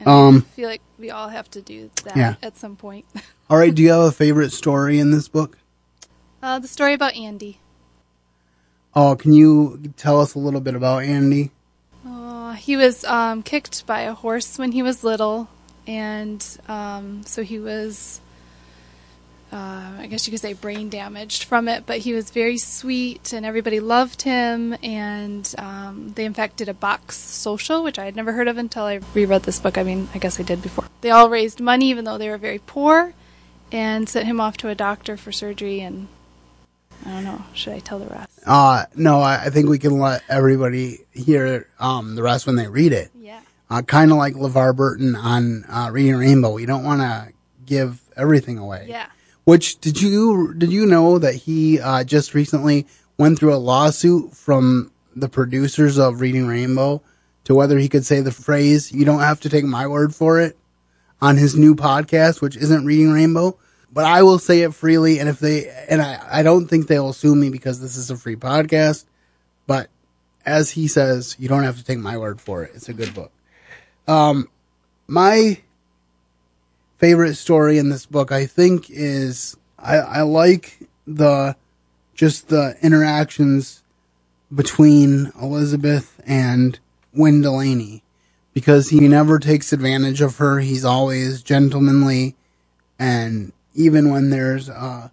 And 0.00 0.08
Um, 0.08 0.36
I 0.38 0.54
feel 0.54 0.68
like 0.68 0.80
we 0.98 1.10
all 1.10 1.28
have 1.28 1.50
to 1.52 1.60
do 1.62 1.90
that 2.04 2.16
Yeah. 2.16 2.34
at 2.42 2.56
some 2.56 2.74
point. 2.76 3.04
All 3.50 3.56
right. 3.58 3.74
Do 3.74 3.82
you 3.82 3.90
have 3.90 4.00
a 4.04 4.12
favorite 4.12 4.52
story 4.52 4.98
in 4.98 5.10
this 5.10 5.26
book? 5.28 5.58
Uh, 6.42 6.58
the 6.60 6.68
story 6.68 6.92
about 6.94 7.14
Andy. 7.16 7.58
Oh, 9.00 9.14
can 9.14 9.32
you 9.32 9.92
tell 9.96 10.20
us 10.20 10.34
a 10.34 10.40
little 10.40 10.60
bit 10.60 10.74
about 10.74 11.04
Andy? 11.04 11.52
Uh, 12.04 12.54
he 12.54 12.76
was 12.76 13.04
um, 13.04 13.44
kicked 13.44 13.86
by 13.86 14.00
a 14.00 14.12
horse 14.12 14.58
when 14.58 14.72
he 14.72 14.82
was 14.82 15.04
little, 15.04 15.46
and 15.86 16.44
um, 16.66 17.22
so 17.24 17.44
he 17.44 17.60
was, 17.60 18.20
uh, 19.52 19.92
I 20.00 20.08
guess 20.10 20.26
you 20.26 20.32
could 20.32 20.40
say, 20.40 20.52
brain 20.52 20.88
damaged 20.88 21.44
from 21.44 21.68
it. 21.68 21.86
But 21.86 21.98
he 21.98 22.12
was 22.12 22.30
very 22.30 22.58
sweet, 22.58 23.32
and 23.32 23.46
everybody 23.46 23.78
loved 23.78 24.22
him. 24.22 24.74
And 24.82 25.48
um, 25.58 26.12
they, 26.16 26.24
in 26.24 26.34
fact, 26.34 26.56
did 26.56 26.68
a 26.68 26.74
box 26.74 27.16
social, 27.16 27.84
which 27.84 28.00
I 28.00 28.04
had 28.04 28.16
never 28.16 28.32
heard 28.32 28.48
of 28.48 28.58
until 28.58 28.82
I 28.82 28.98
reread 29.14 29.44
this 29.44 29.60
book. 29.60 29.78
I 29.78 29.84
mean, 29.84 30.08
I 30.12 30.18
guess 30.18 30.40
I 30.40 30.42
did 30.42 30.60
before. 30.60 30.86
They 31.02 31.12
all 31.12 31.30
raised 31.30 31.60
money, 31.60 31.88
even 31.90 32.04
though 32.04 32.18
they 32.18 32.30
were 32.30 32.36
very 32.36 32.58
poor, 32.58 33.14
and 33.70 34.08
sent 34.08 34.26
him 34.26 34.40
off 34.40 34.56
to 34.56 34.70
a 34.70 34.74
doctor 34.74 35.16
for 35.16 35.30
surgery. 35.30 35.78
And 35.82 36.08
I 37.08 37.14
don't 37.14 37.24
know, 37.24 37.42
should 37.54 37.72
I 37.72 37.78
tell 37.78 37.98
the 37.98 38.06
rest? 38.06 38.28
Uh, 38.44 38.84
no, 38.94 39.20
I, 39.20 39.46
I 39.46 39.50
think 39.50 39.68
we 39.68 39.78
can 39.78 39.98
let 39.98 40.22
everybody 40.28 41.06
hear 41.12 41.66
um, 41.80 42.14
the 42.16 42.22
rest 42.22 42.46
when 42.46 42.56
they 42.56 42.68
read 42.68 42.92
it. 42.92 43.10
Yeah. 43.18 43.40
Uh, 43.70 43.80
kind 43.82 44.10
of 44.10 44.18
like 44.18 44.34
LeVar 44.34 44.76
Burton 44.76 45.16
on 45.16 45.64
uh, 45.68 45.88
Reading 45.90 46.16
Rainbow. 46.16 46.52
We 46.52 46.66
don't 46.66 46.84
want 46.84 47.00
to 47.00 47.32
give 47.64 48.02
everything 48.16 48.58
away. 48.58 48.86
Yeah. 48.88 49.06
Which 49.44 49.80
did 49.80 50.02
you 50.02 50.52
did 50.52 50.70
you 50.70 50.84
know 50.84 51.18
that 51.18 51.34
he 51.34 51.80
uh, 51.80 52.04
just 52.04 52.34
recently 52.34 52.86
went 53.16 53.38
through 53.38 53.54
a 53.54 53.56
lawsuit 53.56 54.34
from 54.34 54.92
the 55.16 55.28
producers 55.28 55.98
of 55.98 56.20
Reading 56.20 56.46
Rainbow 56.46 57.02
to 57.44 57.54
whether 57.54 57.78
he 57.78 57.88
could 57.88 58.04
say 58.04 58.20
the 58.20 58.30
phrase 58.30 58.92
"You 58.92 59.06
don't 59.06 59.20
have 59.20 59.40
to 59.40 59.48
take 59.48 59.64
my 59.64 59.86
word 59.86 60.14
for 60.14 60.38
it" 60.38 60.58
on 61.22 61.38
his 61.38 61.56
new 61.56 61.74
podcast, 61.74 62.42
which 62.42 62.58
isn't 62.58 62.84
Reading 62.84 63.10
Rainbow. 63.10 63.58
But 63.92 64.04
I 64.04 64.22
will 64.22 64.38
say 64.38 64.62
it 64.62 64.74
freely, 64.74 65.18
and 65.18 65.28
if 65.28 65.38
they 65.38 65.68
and 65.88 66.02
I, 66.02 66.20
I 66.30 66.42
don't 66.42 66.68
think 66.68 66.86
they'll 66.86 67.12
sue 67.12 67.34
me 67.34 67.50
because 67.50 67.80
this 67.80 67.96
is 67.96 68.10
a 68.10 68.16
free 68.16 68.36
podcast. 68.36 69.04
But 69.66 69.88
as 70.44 70.70
he 70.70 70.88
says, 70.88 71.36
you 71.38 71.48
don't 71.48 71.64
have 71.64 71.78
to 71.78 71.84
take 71.84 71.98
my 71.98 72.16
word 72.16 72.40
for 72.40 72.62
it. 72.62 72.72
It's 72.74 72.88
a 72.88 72.94
good 72.94 73.14
book. 73.14 73.32
Um, 74.06 74.48
my 75.06 75.60
favorite 76.98 77.34
story 77.36 77.78
in 77.78 77.88
this 77.90 78.06
book, 78.06 78.32
I 78.32 78.46
think, 78.46 78.90
is 78.90 79.56
I, 79.78 79.96
I 79.98 80.22
like 80.22 80.78
the 81.06 81.56
just 82.14 82.48
the 82.48 82.76
interactions 82.82 83.82
between 84.54 85.32
Elizabeth 85.40 86.20
and 86.26 86.78
Wynn 87.12 87.42
Delaney 87.42 88.02
because 88.52 88.88
he 88.90 89.00
never 89.00 89.38
takes 89.38 89.72
advantage 89.72 90.20
of 90.20 90.36
her. 90.38 90.60
He's 90.60 90.84
always 90.84 91.42
gentlemanly 91.42 92.34
And 92.98 93.52
even 93.78 94.10
when 94.10 94.30
there's 94.30 94.68
uh, 94.68 95.08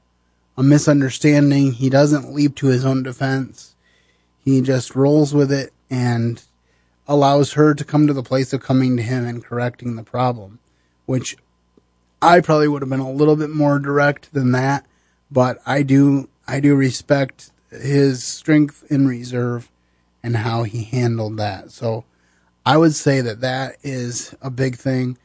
a 0.58 0.64
misunderstanding, 0.64 1.74
he 1.74 1.88
doesn't 1.88 2.34
leap 2.34 2.56
to 2.56 2.68
his 2.68 2.84
own 2.84 3.04
defense. 3.04 3.76
He 4.44 4.60
just 4.62 4.96
rolls 4.96 5.36
with 5.36 5.52
it 5.52 5.72
and 5.88 6.42
allows 7.08 7.54
her 7.54 7.76
to 7.76 7.86
come 7.86 8.08
to 8.08 8.14
the 8.14 8.24
place 8.24 8.54
of 8.54 8.64
coming 8.64 8.98
to 8.98 9.04
him 9.04 9.24
and 9.24 9.46
correcting 9.46 9.96
the 9.96 10.04
problem, 10.04 10.58
which 11.06 11.38
I 12.24 12.42
probably 12.42 12.68
would 12.68 12.82
have 12.82 12.90
been 12.90 13.00
a 13.00 13.12
little 13.12 13.36
bit 13.36 13.52
more 13.52 13.78
direct 13.78 14.34
than 14.34 14.52
that, 14.54 14.88
but 15.30 15.60
I 15.68 15.84
do 15.84 16.28
I 16.48 16.60
do 16.60 16.74
respect 16.76 17.52
his 17.70 18.24
strength 18.24 18.84
in 18.90 19.08
reserve 19.08 19.70
and 20.24 20.38
how 20.38 20.64
he 20.64 20.86
handled 20.86 21.38
that. 21.38 21.70
So 21.70 22.04
I 22.66 22.78
would 22.78 22.96
say 22.96 23.22
that 23.22 23.42
that 23.42 23.76
is 23.84 24.34
a 24.42 24.50
big 24.50 24.76
thing. 24.76 25.20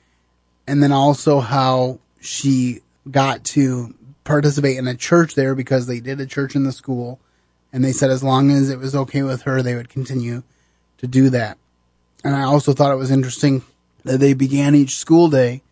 And 0.67 0.83
then 0.83 0.93
also 0.93 1.41
how 1.41 2.01
she 2.21 2.83
got 3.11 3.45
to 3.45 3.95
participate 4.25 4.77
in 4.77 4.87
a 4.87 4.95
church 4.95 5.35
there 5.35 5.55
because 5.55 5.87
they 5.87 6.01
did 6.01 6.21
a 6.21 6.27
church 6.27 6.55
in 6.55 6.65
the 6.65 6.73
school 6.73 7.21
and 7.73 7.85
they 7.85 7.93
said 7.93 8.11
as 8.11 8.23
long 8.23 8.51
as 8.51 8.71
it 8.71 8.79
was 8.79 8.95
okay 8.95 9.23
with 9.23 9.43
her, 9.43 9.63
they 9.63 9.75
would 9.75 9.89
continue 9.89 10.43
to 10.99 11.07
do 11.07 11.31
that. 11.31 11.59
And 12.25 12.35
I 12.35 12.43
also 12.43 12.73
thought 12.73 12.93
it 12.93 12.97
was 12.97 13.11
interesting 13.11 13.63
that 14.05 14.19
they 14.19 14.35
began 14.35 14.75
each 14.75 14.97
school 14.97 15.29
day 15.29 15.63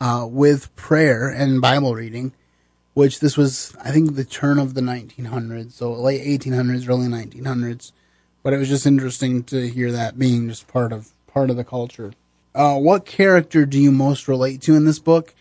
uh, 0.00 0.26
with 0.28 0.74
prayer 0.76 1.28
and 1.28 1.60
Bible 1.60 1.94
reading, 1.94 2.32
which 2.94 3.20
this 3.20 3.36
was, 3.36 3.74
I 3.82 3.90
think, 3.90 4.14
the 4.14 4.24
turn 4.24 4.58
of 4.58 4.74
the 4.74 4.80
1900s, 4.80 5.72
so 5.72 5.92
late 5.92 6.22
1800s, 6.22 6.88
early 6.88 7.06
1900s. 7.06 7.92
But 8.42 8.52
it 8.52 8.58
was 8.58 8.68
just 8.68 8.86
interesting 8.86 9.42
to 9.44 9.68
hear 9.68 9.90
that 9.92 10.18
being 10.18 10.48
just 10.48 10.68
part 10.68 10.92
of 10.92 11.10
part 11.26 11.50
of 11.50 11.56
the 11.56 11.64
culture. 11.64 12.12
Uh, 12.54 12.76
what 12.76 13.04
character 13.04 13.66
do 13.66 13.78
you 13.78 13.90
most 13.92 14.28
relate 14.28 14.62
to 14.62 14.74
in 14.76 14.84
this 14.84 14.98
book? 14.98 15.34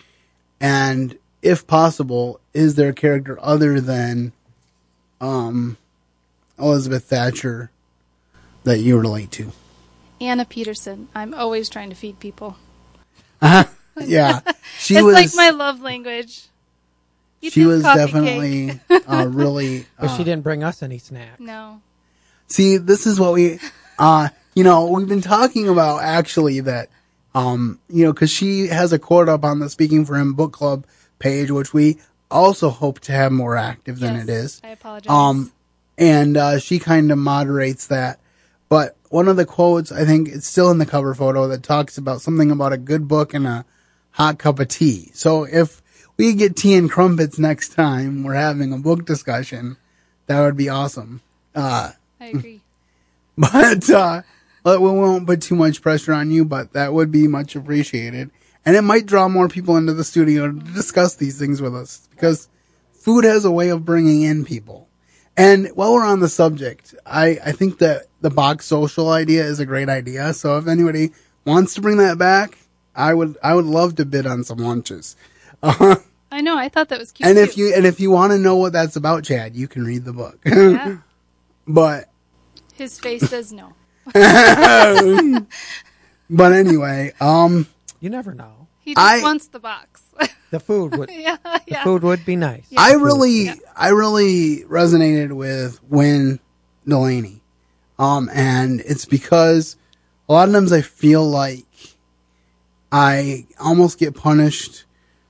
And 0.60 1.18
if 1.46 1.68
possible, 1.68 2.40
is 2.56 2.74
there 2.74 2.90
a 2.90 2.94
character 2.94 3.38
other 3.40 3.80
than 3.80 4.34
um, 5.22 5.78
Elizabeth 6.58 7.04
Thatcher 7.04 7.70
that 8.64 8.80
you 8.80 8.98
relate 8.98 9.30
to? 9.34 9.52
Anna 10.20 10.44
Peterson. 10.44 11.08
I'm 11.14 11.36
always 11.36 11.70
trying 11.70 11.92
to 11.92 11.96
feed 11.96 12.20
people. 12.20 12.58
Uh-huh. 13.44 13.66
yeah, 14.02 14.40
she 14.80 14.96
it's 14.96 15.04
was 15.04 15.14
like 15.14 15.30
my 15.36 15.52
love 15.52 15.82
language. 15.82 16.48
Eat 17.42 17.54
she 17.54 17.66
was 17.66 17.84
definitely 17.84 18.80
uh, 19.08 19.28
really. 19.30 19.86
But 20.00 20.10
uh, 20.10 20.18
she 20.18 20.24
didn't 20.24 20.42
bring 20.42 20.64
us 20.64 20.82
any 20.82 20.98
snack. 20.98 21.40
no. 21.40 21.82
See, 22.48 22.78
this 22.78 23.08
is 23.08 23.20
what 23.20 23.34
we, 23.34 23.60
uh, 23.98 24.30
you 24.54 24.64
know, 24.64 24.86
we've 24.88 25.08
been 25.08 25.22
talking 25.22 25.68
about 25.68 26.04
actually 26.04 26.60
that, 26.60 26.90
um, 27.34 27.80
you 27.90 28.06
know, 28.06 28.14
cause 28.14 28.30
she 28.30 28.68
has 28.68 28.94
a 28.94 29.00
quote 29.00 29.28
up 29.28 29.44
on 29.44 29.60
the 29.60 29.70
Speaking 29.70 30.06
for 30.06 30.16
Him 30.16 30.34
book 30.34 30.54
club 30.54 30.86
page, 31.20 31.52
which 31.52 31.74
we 31.74 31.98
also 32.30 32.70
hope 32.70 33.00
to 33.02 33.12
have 33.12 33.32
more 33.32 33.56
active 33.56 34.00
than 34.00 34.16
Yes, 34.16 34.24
it 34.24 34.30
is. 34.30 34.62
I 34.64 34.70
apologize. 34.70 35.10
Um, 35.10 35.52
and, 35.98 36.38
uh, 36.38 36.60
she 36.60 36.80
kind 36.80 37.12
of 37.12 37.18
moderates 37.18 37.88
that. 37.88 38.20
But 38.68 38.98
one 39.10 39.28
of 39.28 39.38
the 39.38 39.46
quotes, 39.46 39.92
I 39.92 40.06
think 40.06 40.28
it's 40.28 40.48
still 40.48 40.72
in 40.72 40.78
the 40.78 40.86
cover 40.86 41.14
photo 41.14 41.48
that 41.48 41.64
talks 41.64 41.98
about 41.98 42.22
something 42.22 42.52
about 42.52 42.74
a 42.74 42.78
good 42.78 43.08
book 43.08 43.34
and 43.34 43.46
a 43.48 43.66
hot 44.12 44.40
cup 44.40 44.60
of 44.60 44.68
tea. 44.68 45.12
So 45.14 45.44
if 45.44 45.82
we 46.18 46.34
get 46.34 46.56
tea 46.56 46.76
and 46.76 46.90
crumpets 46.90 47.38
next 47.38 47.74
time 47.74 48.24
we're 48.24 48.34
having 48.34 48.74
a 48.74 48.78
book 48.78 49.06
discussion, 49.06 49.78
that 50.28 50.42
would 50.42 50.58
be 50.58 50.70
awesome. 50.70 51.22
Uh, 51.54 51.92
I 52.20 52.26
agree. 52.28 52.62
but 53.38 53.90
uh, 53.90 54.22
but 54.64 54.82
we 54.82 54.90
won't 54.90 55.28
put 55.28 55.42
too 55.42 55.56
much 55.56 55.82
pressure 55.82 56.14
on 56.14 56.32
you, 56.32 56.44
but 56.46 56.74
that 56.74 56.94
would 56.94 57.12
be 57.12 57.28
much 57.28 57.56
appreciated. 57.56 58.32
And 58.66 58.76
it 58.76 58.82
might 58.82 59.06
draw 59.06 59.28
more 59.28 59.48
people 59.48 59.78
into 59.78 59.94
the 59.94 60.04
studio 60.04 60.52
to 60.52 60.60
discuss 60.74 61.16
these 61.16 61.38
things 61.38 61.62
with 61.62 61.76
us 61.76 62.08
because 62.12 62.50
food 62.94 63.24
has 63.24 63.46
a 63.46 63.52
way 63.52 63.70
of 63.70 63.86
bringing 63.86 64.24
in 64.24 64.44
people. 64.44 64.90
And 65.38 65.68
while 65.76 65.94
we're 65.94 66.06
on 66.06 66.22
the 66.22 66.30
subject, 66.30 66.96
I, 67.06 67.38
I 67.46 67.52
think 67.52 67.80
that 67.80 68.08
the 68.22 68.30
box 68.30 68.66
social 68.66 69.10
idea 69.10 69.46
is 69.46 69.60
a 69.60 69.66
great 69.66 69.90
idea. 69.90 70.34
So 70.34 70.58
if 70.58 70.68
anybody 70.68 71.12
wants 71.46 71.76
to 71.76 71.82
bring 71.82 71.98
that 71.98 72.18
back, 72.18 72.58
I 72.96 73.14
would 73.14 73.38
I 73.44 73.54
would 73.54 73.66
love 73.66 73.96
to 73.96 74.06
bid 74.06 74.26
on 74.26 74.44
some 74.44 74.60
lunches. 74.60 75.16
Uh, 75.62 75.98
I 76.32 76.42
know. 76.42 76.58
I 76.58 76.70
thought 76.70 76.90
that 76.90 77.00
was 77.00 77.12
cute. 77.12 77.28
and 77.28 77.38
if 77.38 77.58
you 77.58 77.74
and 77.74 77.86
if 77.86 78.00
you 78.00 78.12
want 78.12 78.32
to 78.32 78.40
know 78.40 78.56
what 78.56 78.74
that's 78.74 78.96
about, 78.96 79.26
Chad, 79.26 79.56
you 79.56 79.68
can 79.68 79.84
read 79.84 80.06
the 80.06 80.14
book. 80.14 80.40
yeah, 80.46 80.98
but 81.68 82.10
his 82.74 83.00
face 83.00 83.30
says 83.30 83.54
no. 83.54 83.74
but 86.30 86.54
anyway, 86.54 87.14
um, 87.20 87.68
You 88.06 88.12
never 88.12 88.36
know. 88.36 88.68
He 88.82 88.94
just 88.94 89.04
I- 89.04 89.24
wants 89.24 89.48
the 89.48 89.60
box. 89.60 90.04
The 90.52 90.60
food 90.60 90.96
would 90.96 91.10
yeah, 91.10 91.38
the 91.44 91.62
yeah. 91.66 91.84
food 91.84 92.04
would 92.04 92.24
be 92.24 92.36
nice. 92.36 92.68
Yeah. 92.70 92.80
I 92.80 92.94
really, 92.94 93.46
Yeah. 93.46 93.56
I 93.76 93.90
really 93.90 94.64
resonated 94.66 95.34
with 95.34 95.82
Wynn 95.90 96.40
Delaney. 96.88 97.42
Um, 97.98 98.30
and 98.32 98.82
it's 98.82 99.06
because 99.06 99.76
a 100.30 100.34
lot 100.34 100.48
of 100.48 100.54
times 100.54 100.72
I 100.72 100.82
feel 100.82 101.28
like 101.28 101.66
I 102.92 103.48
almost 103.60 103.98
get 103.98 104.16
punished 104.16 104.86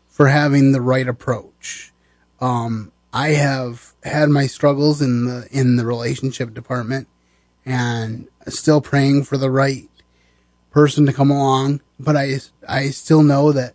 for 0.09 0.27
having 0.27 0.73
the 0.73 0.81
right 0.81 1.07
approach. 1.07 1.93
Um, 2.41 2.91
I 3.13 3.29
have 3.29 3.93
had 4.03 4.29
my 4.29 4.47
struggles 4.47 5.01
in 5.01 5.25
the, 5.25 5.47
in 5.49 5.77
the 5.77 5.85
relationship 5.85 6.53
department 6.53 7.07
and 7.65 8.27
still 8.47 8.81
praying 8.81 9.23
for 9.23 9.37
the 9.37 9.49
right 9.49 9.89
person 10.75 11.07
to 11.07 11.13
come 11.13 11.31
along, 11.31 11.81
but 11.99 12.15
I, 12.15 12.37
I 12.67 12.89
still 12.89 13.23
know 13.23 13.51
that 13.53 13.73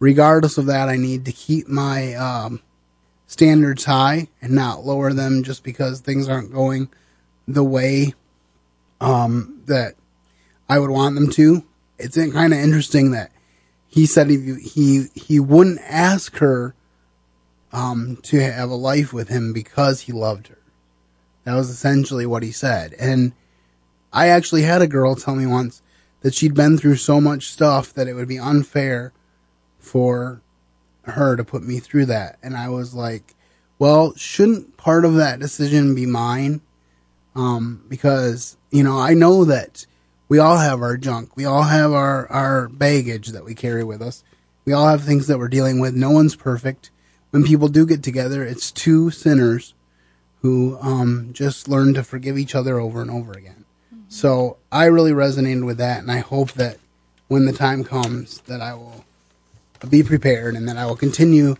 regardless 0.00 0.58
of 0.58 0.66
that, 0.66 0.90
I 0.90 0.96
need 0.96 1.24
to 1.24 1.32
keep 1.32 1.68
my, 1.68 2.14
um, 2.14 2.60
standards 3.30 3.84
high 3.84 4.26
and 4.42 4.52
not 4.52 4.84
lower 4.84 5.12
them 5.12 5.44
just 5.44 5.62
because 5.62 6.00
things 6.00 6.28
aren't 6.28 6.52
going 6.52 6.88
the 7.46 7.62
way 7.62 8.12
um, 9.00 9.62
that 9.66 9.94
I 10.68 10.80
would 10.80 10.90
want 10.90 11.14
them 11.14 11.30
to. 11.30 11.64
It's 11.96 12.16
kind 12.16 12.52
of 12.52 12.58
interesting 12.58 13.12
that 13.12 13.30
he 13.86 14.04
said 14.04 14.30
he 14.30 14.54
he 14.54 15.06
he 15.14 15.38
wouldn't 15.38 15.80
ask 15.82 16.38
her 16.38 16.74
um, 17.72 18.18
to 18.22 18.40
have 18.40 18.70
a 18.70 18.74
life 18.74 19.12
with 19.12 19.28
him 19.28 19.52
because 19.52 20.02
he 20.02 20.12
loved 20.12 20.48
her. 20.48 20.58
That 21.44 21.54
was 21.54 21.70
essentially 21.70 22.26
what 22.26 22.42
he 22.42 22.50
said. 22.50 22.94
And 22.98 23.32
I 24.12 24.26
actually 24.28 24.62
had 24.62 24.82
a 24.82 24.88
girl 24.88 25.14
tell 25.14 25.36
me 25.36 25.46
once 25.46 25.82
that 26.20 26.34
she'd 26.34 26.54
been 26.54 26.76
through 26.76 26.96
so 26.96 27.20
much 27.20 27.50
stuff 27.50 27.92
that 27.94 28.08
it 28.08 28.14
would 28.14 28.28
be 28.28 28.38
unfair 28.38 29.12
for 29.78 30.42
her 31.02 31.36
to 31.36 31.44
put 31.44 31.62
me 31.62 31.78
through 31.78 32.06
that. 32.06 32.38
And 32.42 32.56
I 32.56 32.68
was 32.68 32.94
like, 32.94 33.34
well, 33.78 34.14
shouldn't 34.14 34.76
part 34.76 35.04
of 35.04 35.14
that 35.14 35.40
decision 35.40 35.94
be 35.94 36.06
mine? 36.06 36.60
Um, 37.34 37.84
because, 37.88 38.56
you 38.70 38.82
know, 38.82 38.98
I 38.98 39.14
know 39.14 39.44
that 39.44 39.86
we 40.28 40.38
all 40.38 40.58
have 40.58 40.82
our 40.82 40.96
junk. 40.96 41.36
We 41.36 41.44
all 41.44 41.62
have 41.62 41.92
our, 41.92 42.30
our 42.30 42.68
baggage 42.68 43.28
that 43.28 43.44
we 43.44 43.54
carry 43.54 43.82
with 43.82 44.02
us. 44.02 44.22
We 44.64 44.72
all 44.72 44.88
have 44.88 45.02
things 45.02 45.26
that 45.26 45.38
we're 45.38 45.48
dealing 45.48 45.80
with. 45.80 45.94
No 45.94 46.10
one's 46.10 46.36
perfect. 46.36 46.90
When 47.30 47.44
people 47.44 47.68
do 47.68 47.86
get 47.86 48.02
together, 48.02 48.44
it's 48.44 48.70
two 48.70 49.10
sinners 49.10 49.74
who, 50.42 50.78
um, 50.80 51.30
just 51.32 51.68
learn 51.68 51.94
to 51.94 52.02
forgive 52.02 52.36
each 52.36 52.54
other 52.54 52.78
over 52.78 53.00
and 53.00 53.10
over 53.10 53.32
again. 53.32 53.59
So 54.10 54.56
I 54.72 54.86
really 54.86 55.12
resonated 55.12 55.64
with 55.64 55.78
that. 55.78 56.00
And 56.00 56.10
I 56.10 56.18
hope 56.18 56.52
that 56.54 56.78
when 57.28 57.46
the 57.46 57.52
time 57.52 57.84
comes 57.84 58.40
that 58.42 58.60
I 58.60 58.74
will 58.74 59.04
be 59.88 60.02
prepared 60.02 60.56
and 60.56 60.68
that 60.68 60.76
I 60.76 60.84
will 60.84 60.96
continue 60.96 61.54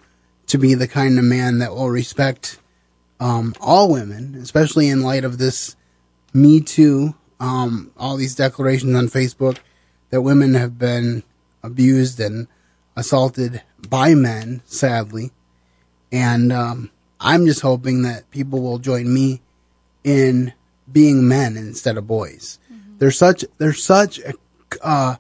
to 0.49 0.59
be 0.59 0.75
the 0.75 0.89
kind 0.89 1.17
of 1.17 1.25
man 1.25 1.59
that 1.59 1.73
will 1.73 1.89
respect 1.89 2.59
um, 3.21 3.55
all 3.61 3.93
women, 3.93 4.35
especially 4.35 4.89
in 4.89 5.01
light 5.01 5.25
of 5.25 5.39
this 5.39 5.77
Me 6.35 6.61
Too, 6.61 7.15
um, 7.39 7.93
all 7.97 8.17
these 8.17 8.35
declarations 8.35 8.97
on 8.97 9.07
Facebook 9.07 9.59
that 10.11 10.23
women 10.23 10.55
have 10.55 10.77
been 10.77 11.23
abused 11.63 12.19
and 12.19 12.49
assaulted 12.97 13.63
by 13.89 14.15
men, 14.17 14.61
sadly. 14.65 15.31
And 16.11 16.53
um, 16.53 16.91
I'm 17.21 17.47
just 17.47 17.61
hoping 17.61 18.03
that 18.03 18.29
people 18.33 18.61
will 18.61 18.79
join 18.79 19.15
me 19.15 19.41
in 20.03 20.53
being 20.93 21.27
men 21.27 21.57
instead 21.57 21.97
of 21.97 22.07
boys. 22.07 22.59
There's 22.99 23.17
such 23.17 23.45
there's 23.59 23.83
such 23.83 24.19
a 24.19 24.35
uh, 24.83 25.17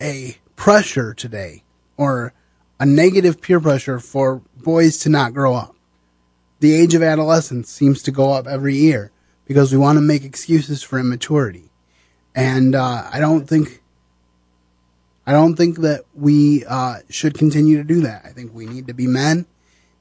a 0.00 0.36
pressure 0.56 1.14
today 1.14 1.62
or 1.96 2.32
a 2.80 2.86
negative 2.86 3.40
peer 3.40 3.60
pressure 3.60 4.00
for 4.00 4.42
boys 4.56 4.98
to 4.98 5.08
not 5.08 5.34
grow 5.34 5.54
up. 5.54 5.74
The 6.60 6.74
age 6.74 6.94
of 6.94 7.02
adolescence 7.02 7.70
seems 7.70 8.02
to 8.02 8.10
go 8.10 8.32
up 8.32 8.46
every 8.46 8.74
year 8.74 9.12
because 9.46 9.72
we 9.72 9.78
want 9.78 9.96
to 9.96 10.00
make 10.00 10.24
excuses 10.24 10.82
for 10.82 10.98
immaturity. 10.98 11.70
And 12.34 12.74
uh, 12.74 13.08
I 13.12 13.20
don't 13.20 13.48
think 13.48 13.82
I 15.26 15.32
don't 15.32 15.56
think 15.56 15.78
that 15.78 16.04
we 16.14 16.64
uh, 16.64 17.00
should 17.10 17.34
continue 17.34 17.76
to 17.76 17.84
do 17.84 18.00
that. 18.02 18.22
I 18.24 18.30
think 18.30 18.54
we 18.54 18.66
need 18.66 18.86
to 18.86 18.94
be 18.94 19.06
men 19.06 19.46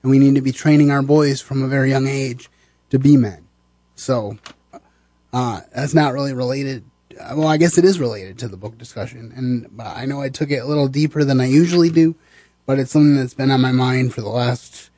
and 0.01 0.11
we 0.11 0.19
need 0.19 0.35
to 0.35 0.41
be 0.41 0.51
training 0.51 0.91
our 0.91 1.01
boys 1.01 1.41
from 1.41 1.63
a 1.63 1.67
very 1.67 1.89
young 1.89 2.07
age 2.07 2.49
to 2.89 2.99
be 2.99 3.17
men. 3.17 3.46
So 3.97 4.37
uh, 5.33 5.61
that's 5.75 5.93
not 5.93 6.13
really 6.13 6.33
related. 6.33 6.85
Well, 7.35 7.47
I 7.47 7.57
guess 7.57 7.77
it 7.77 7.85
is 7.85 7.99
related 7.99 8.39
to 8.39 8.47
the 8.47 8.57
book 8.57 8.77
discussion, 8.77 9.33
and 9.35 9.81
I 9.81 10.05
know 10.05 10.21
I 10.21 10.29
took 10.29 10.51
it 10.51 10.57
a 10.57 10.65
little 10.65 10.87
deeper 10.87 11.23
than 11.23 11.41
I 11.41 11.47
usually 11.47 11.89
do, 11.89 12.15
but 12.65 12.79
it's 12.79 12.91
something 12.91 13.15
that's 13.15 13.33
been 13.33 13.51
on 13.51 13.59
my 13.59 13.71
mind 13.71 14.13
for 14.13 14.21
the 14.21 14.29
last 14.29 14.91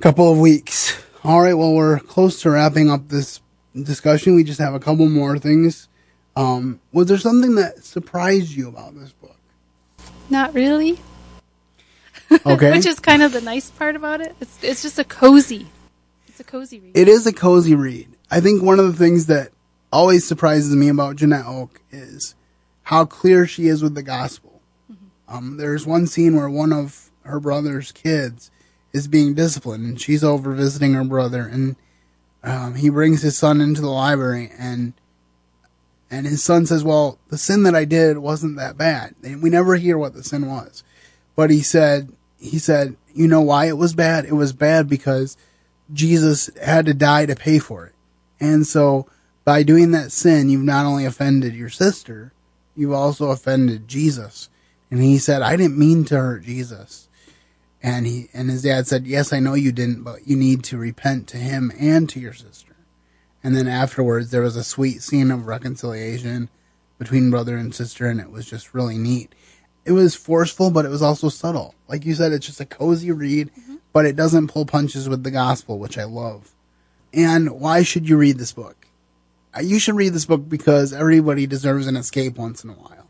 couple 0.00 0.30
of 0.30 0.38
weeks. 0.38 1.02
All 1.24 1.40
right, 1.40 1.54
well, 1.54 1.72
we're 1.72 1.98
close 1.98 2.42
to 2.42 2.50
wrapping 2.50 2.90
up 2.90 3.08
this 3.08 3.40
discussion. 3.74 4.34
We 4.34 4.44
just 4.44 4.60
have 4.60 4.74
a 4.74 4.80
couple 4.80 5.08
more 5.08 5.38
things. 5.38 5.88
Um, 6.36 6.80
was 6.92 7.06
there 7.06 7.16
something 7.16 7.54
that 7.54 7.84
surprised 7.84 8.50
you 8.52 8.68
about 8.68 8.94
this 8.94 9.12
book? 9.12 9.36
Not 10.28 10.52
really. 10.52 10.98
Okay. 12.44 12.70
Which 12.76 12.86
is 12.86 13.00
kind 13.00 13.22
of 13.22 13.32
the 13.32 13.40
nice 13.40 13.70
part 13.70 13.96
about 13.96 14.20
it. 14.20 14.36
It's 14.40 14.62
it's 14.62 14.82
just 14.82 14.98
a 14.98 15.04
cozy. 15.04 15.66
It's 16.38 16.46
a 16.46 16.52
cozy 16.52 16.80
read. 16.80 16.94
It 16.94 17.08
is 17.08 17.26
a 17.26 17.32
cozy 17.32 17.74
read. 17.74 18.10
I 18.30 18.40
think 18.40 18.62
one 18.62 18.78
of 18.78 18.84
the 18.84 18.92
things 18.92 19.24
that 19.24 19.52
always 19.90 20.28
surprises 20.28 20.76
me 20.76 20.90
about 20.90 21.16
Jeanette 21.16 21.46
Oke 21.46 21.80
is 21.90 22.34
how 22.82 23.06
clear 23.06 23.46
she 23.46 23.68
is 23.68 23.82
with 23.82 23.94
the 23.94 24.02
gospel. 24.02 24.60
Um, 25.28 25.56
there's 25.56 25.86
one 25.86 26.06
scene 26.06 26.36
where 26.36 26.50
one 26.50 26.74
of 26.74 27.10
her 27.22 27.40
brother's 27.40 27.90
kids 27.90 28.50
is 28.92 29.08
being 29.08 29.32
disciplined, 29.32 29.86
and 29.86 29.98
she's 29.98 30.22
over 30.22 30.52
visiting 30.52 30.92
her 30.92 31.04
brother, 31.04 31.40
and 31.40 31.74
um, 32.44 32.74
he 32.74 32.90
brings 32.90 33.22
his 33.22 33.38
son 33.38 33.62
into 33.62 33.80
the 33.80 33.88
library, 33.88 34.52
and 34.58 34.92
and 36.10 36.26
his 36.26 36.44
son 36.44 36.66
says, 36.66 36.84
"Well, 36.84 37.18
the 37.28 37.38
sin 37.38 37.62
that 37.62 37.74
I 37.74 37.86
did 37.86 38.18
wasn't 38.18 38.58
that 38.58 38.76
bad." 38.76 39.14
And 39.24 39.42
we 39.42 39.48
never 39.48 39.76
hear 39.76 39.96
what 39.96 40.12
the 40.12 40.22
sin 40.22 40.48
was, 40.48 40.84
but 41.34 41.48
he 41.48 41.62
said, 41.62 42.12
he 42.38 42.58
said, 42.58 42.94
"You 43.14 43.26
know 43.26 43.40
why 43.40 43.68
it 43.68 43.78
was 43.78 43.94
bad? 43.94 44.26
It 44.26 44.34
was 44.34 44.52
bad 44.52 44.86
because 44.86 45.38
Jesus 45.92 46.50
had 46.62 46.86
to 46.86 46.94
die 46.94 47.26
to 47.26 47.36
pay 47.36 47.58
for 47.58 47.86
it, 47.86 47.94
and 48.40 48.66
so." 48.66 49.06
By 49.46 49.62
doing 49.62 49.92
that 49.92 50.10
sin, 50.10 50.48
you've 50.48 50.64
not 50.64 50.86
only 50.86 51.04
offended 51.04 51.54
your 51.54 51.70
sister, 51.70 52.32
you've 52.74 52.92
also 52.92 53.30
offended 53.30 53.86
Jesus. 53.86 54.48
And 54.90 55.00
he 55.00 55.18
said, 55.18 55.40
I 55.40 55.56
didn't 55.56 55.78
mean 55.78 56.04
to 56.06 56.16
hurt 56.18 56.42
Jesus. 56.42 57.08
And 57.82 58.06
he 58.06 58.28
and 58.32 58.50
his 58.50 58.62
dad 58.62 58.88
said, 58.88 59.06
Yes, 59.06 59.32
I 59.32 59.38
know 59.38 59.54
you 59.54 59.70
didn't, 59.70 60.02
but 60.02 60.26
you 60.26 60.36
need 60.36 60.64
to 60.64 60.76
repent 60.76 61.28
to 61.28 61.36
him 61.36 61.72
and 61.78 62.08
to 62.08 62.18
your 62.18 62.32
sister. 62.32 62.74
And 63.44 63.54
then 63.54 63.68
afterwards 63.68 64.30
there 64.30 64.42
was 64.42 64.56
a 64.56 64.64
sweet 64.64 65.02
scene 65.02 65.30
of 65.30 65.46
reconciliation 65.46 66.48
between 66.98 67.30
brother 67.30 67.56
and 67.56 67.72
sister 67.74 68.06
and 68.08 68.20
it 68.20 68.30
was 68.30 68.46
just 68.46 68.74
really 68.74 68.98
neat. 68.98 69.32
It 69.84 69.92
was 69.92 70.16
forceful, 70.16 70.72
but 70.72 70.84
it 70.84 70.90
was 70.90 71.02
also 71.02 71.28
subtle. 71.28 71.76
Like 71.86 72.04
you 72.04 72.14
said, 72.16 72.32
it's 72.32 72.46
just 72.46 72.60
a 72.60 72.66
cozy 72.66 73.12
read, 73.12 73.52
mm-hmm. 73.52 73.75
But 73.96 74.04
it 74.04 74.14
doesn't 74.14 74.48
pull 74.48 74.66
punches 74.66 75.08
with 75.08 75.22
the 75.22 75.30
gospel, 75.30 75.78
which 75.78 75.96
I 75.96 76.04
love. 76.04 76.52
And 77.14 77.58
why 77.58 77.82
should 77.82 78.06
you 78.06 78.18
read 78.18 78.36
this 78.36 78.52
book? 78.52 78.88
Uh, 79.56 79.62
You 79.62 79.78
should 79.78 79.96
read 79.96 80.12
this 80.12 80.26
book 80.26 80.46
because 80.46 80.92
everybody 80.92 81.46
deserves 81.46 81.86
an 81.86 81.96
escape 81.96 82.36
once 82.36 82.62
in 82.62 82.68
a 82.68 82.74
while. 82.74 83.08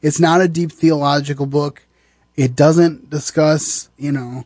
It's 0.00 0.20
not 0.20 0.40
a 0.40 0.46
deep 0.46 0.70
theological 0.70 1.46
book. 1.46 1.82
It 2.36 2.54
doesn't 2.54 3.10
discuss, 3.10 3.90
you 3.98 4.12
know, 4.12 4.44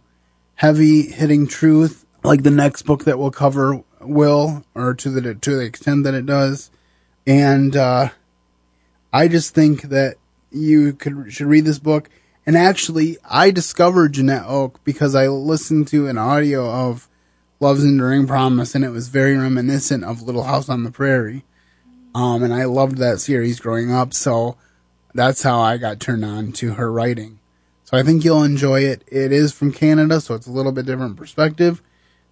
heavy 0.54 1.11
hitting 1.11 1.46
truth 1.46 2.06
like 2.25 2.42
the 2.42 2.50
next 2.50 2.84
book 2.84 3.04
that 3.04 3.18
we'll 3.18 3.30
cover 3.30 3.82
will, 4.00 4.64
or 4.75 4.94
to 4.94 5.11
the 5.11 5.34
to 5.34 5.56
the 5.56 5.64
extent 5.66 6.04
that 6.04 6.14
it 6.14 6.25
does. 6.25 6.70
And 7.26 7.76
uh, 7.76 8.08
I 9.12 9.28
just 9.28 9.54
think 9.54 9.82
that 9.82 10.16
you 10.50 10.94
could 10.94 11.30
should 11.30 11.49
read 11.49 11.66
this 11.66 11.78
book. 11.78 12.08
And 12.44 12.56
actually, 12.56 13.18
I 13.28 13.50
discovered 13.50 14.14
Jeanette 14.14 14.44
Oke 14.46 14.82
because 14.84 15.14
I 15.14 15.28
listened 15.28 15.87
to 15.88 16.08
an 16.08 16.18
audio 16.18 16.68
of 16.68 17.08
Love's 17.61 17.84
Enduring 17.84 18.26
Promise, 18.26 18.75
and 18.75 18.84
it 18.84 18.90
was 18.90 19.08
very 19.08 19.37
reminiscent 19.37 20.02
of 20.02 20.22
Little 20.22 20.42
House 20.42 20.68
on 20.68 20.82
the 20.82 20.90
Prairie. 20.90 21.44
Um, 22.14 22.43
and 22.43 22.52
I 22.52 22.64
loved 22.64 22.99
that 22.99 23.21
series 23.21 23.60
growing 23.60 23.93
up, 23.93 24.12
so 24.12 24.56
that's 25.14 25.43
how 25.43 25.60
I 25.60 25.76
got 25.76 26.00
turned 26.00 26.25
on 26.25 26.52
to 26.54 26.75
her 26.75 26.90
writing. 26.90 27.38
So 27.84 27.97
I 27.97 28.02
think 28.02 28.25
you'll 28.25 28.43
enjoy 28.43 28.80
it. 28.80 29.04
It 29.06 29.30
is 29.30 29.52
from 29.52 29.73
Canada, 29.73 30.21
so 30.21 30.34
it's 30.34 30.49
a 30.49 30.52
little 30.52 30.73
bit 30.73 30.86
different 30.86 31.17
perspective. 31.17 31.80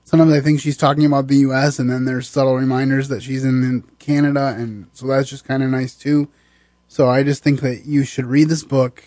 Sometimes 0.03 0.33
I 0.33 0.41
think 0.41 0.59
she's 0.59 0.77
talking 0.77 1.07
about 1.07 1.29
the 1.29 1.37
U.S., 1.37 1.79
and 1.79 1.89
then 1.89 2.05
there's 2.05 2.29
subtle 2.29 2.57
reminders 2.57 3.07
that 3.09 3.23
she's 3.23 3.45
in 3.45 3.85
Canada, 4.01 4.57
and 4.59 4.89
so 4.93 5.07
that's 5.07 5.31
just 5.31 5.45
kind 5.45 5.63
of 5.63 5.71
nice 5.71 5.95
too. 5.95 6.29
So 6.89 7.09
I 7.09 7.23
just 7.23 7.45
think 7.45 7.61
that 7.61 7.87
you 7.87 8.03
should 8.03 8.27
read 8.27 8.49
this 8.49 8.65
book 8.65 9.05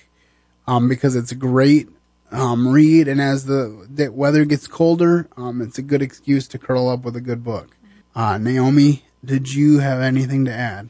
um, 0.67 0.87
because 0.87 1.15
it's 1.15 1.31
a 1.31 1.35
great 1.35 1.89
um, 2.31 2.67
read, 2.67 3.07
and 3.07 3.21
as 3.21 3.45
the, 3.45 3.87
the 3.89 4.11
weather 4.11 4.45
gets 4.45 4.67
colder, 4.67 5.27
um, 5.37 5.61
it's 5.61 5.77
a 5.77 5.83
good 5.83 6.01
excuse 6.01 6.47
to 6.49 6.57
curl 6.57 6.89
up 6.89 7.03
with 7.03 7.15
a 7.15 7.21
good 7.21 7.43
book. 7.43 7.77
Uh, 8.15 8.37
Naomi, 8.37 9.03
did 9.23 9.53
you 9.53 9.79
have 9.79 10.01
anything 10.01 10.45
to 10.45 10.51
add? 10.51 10.89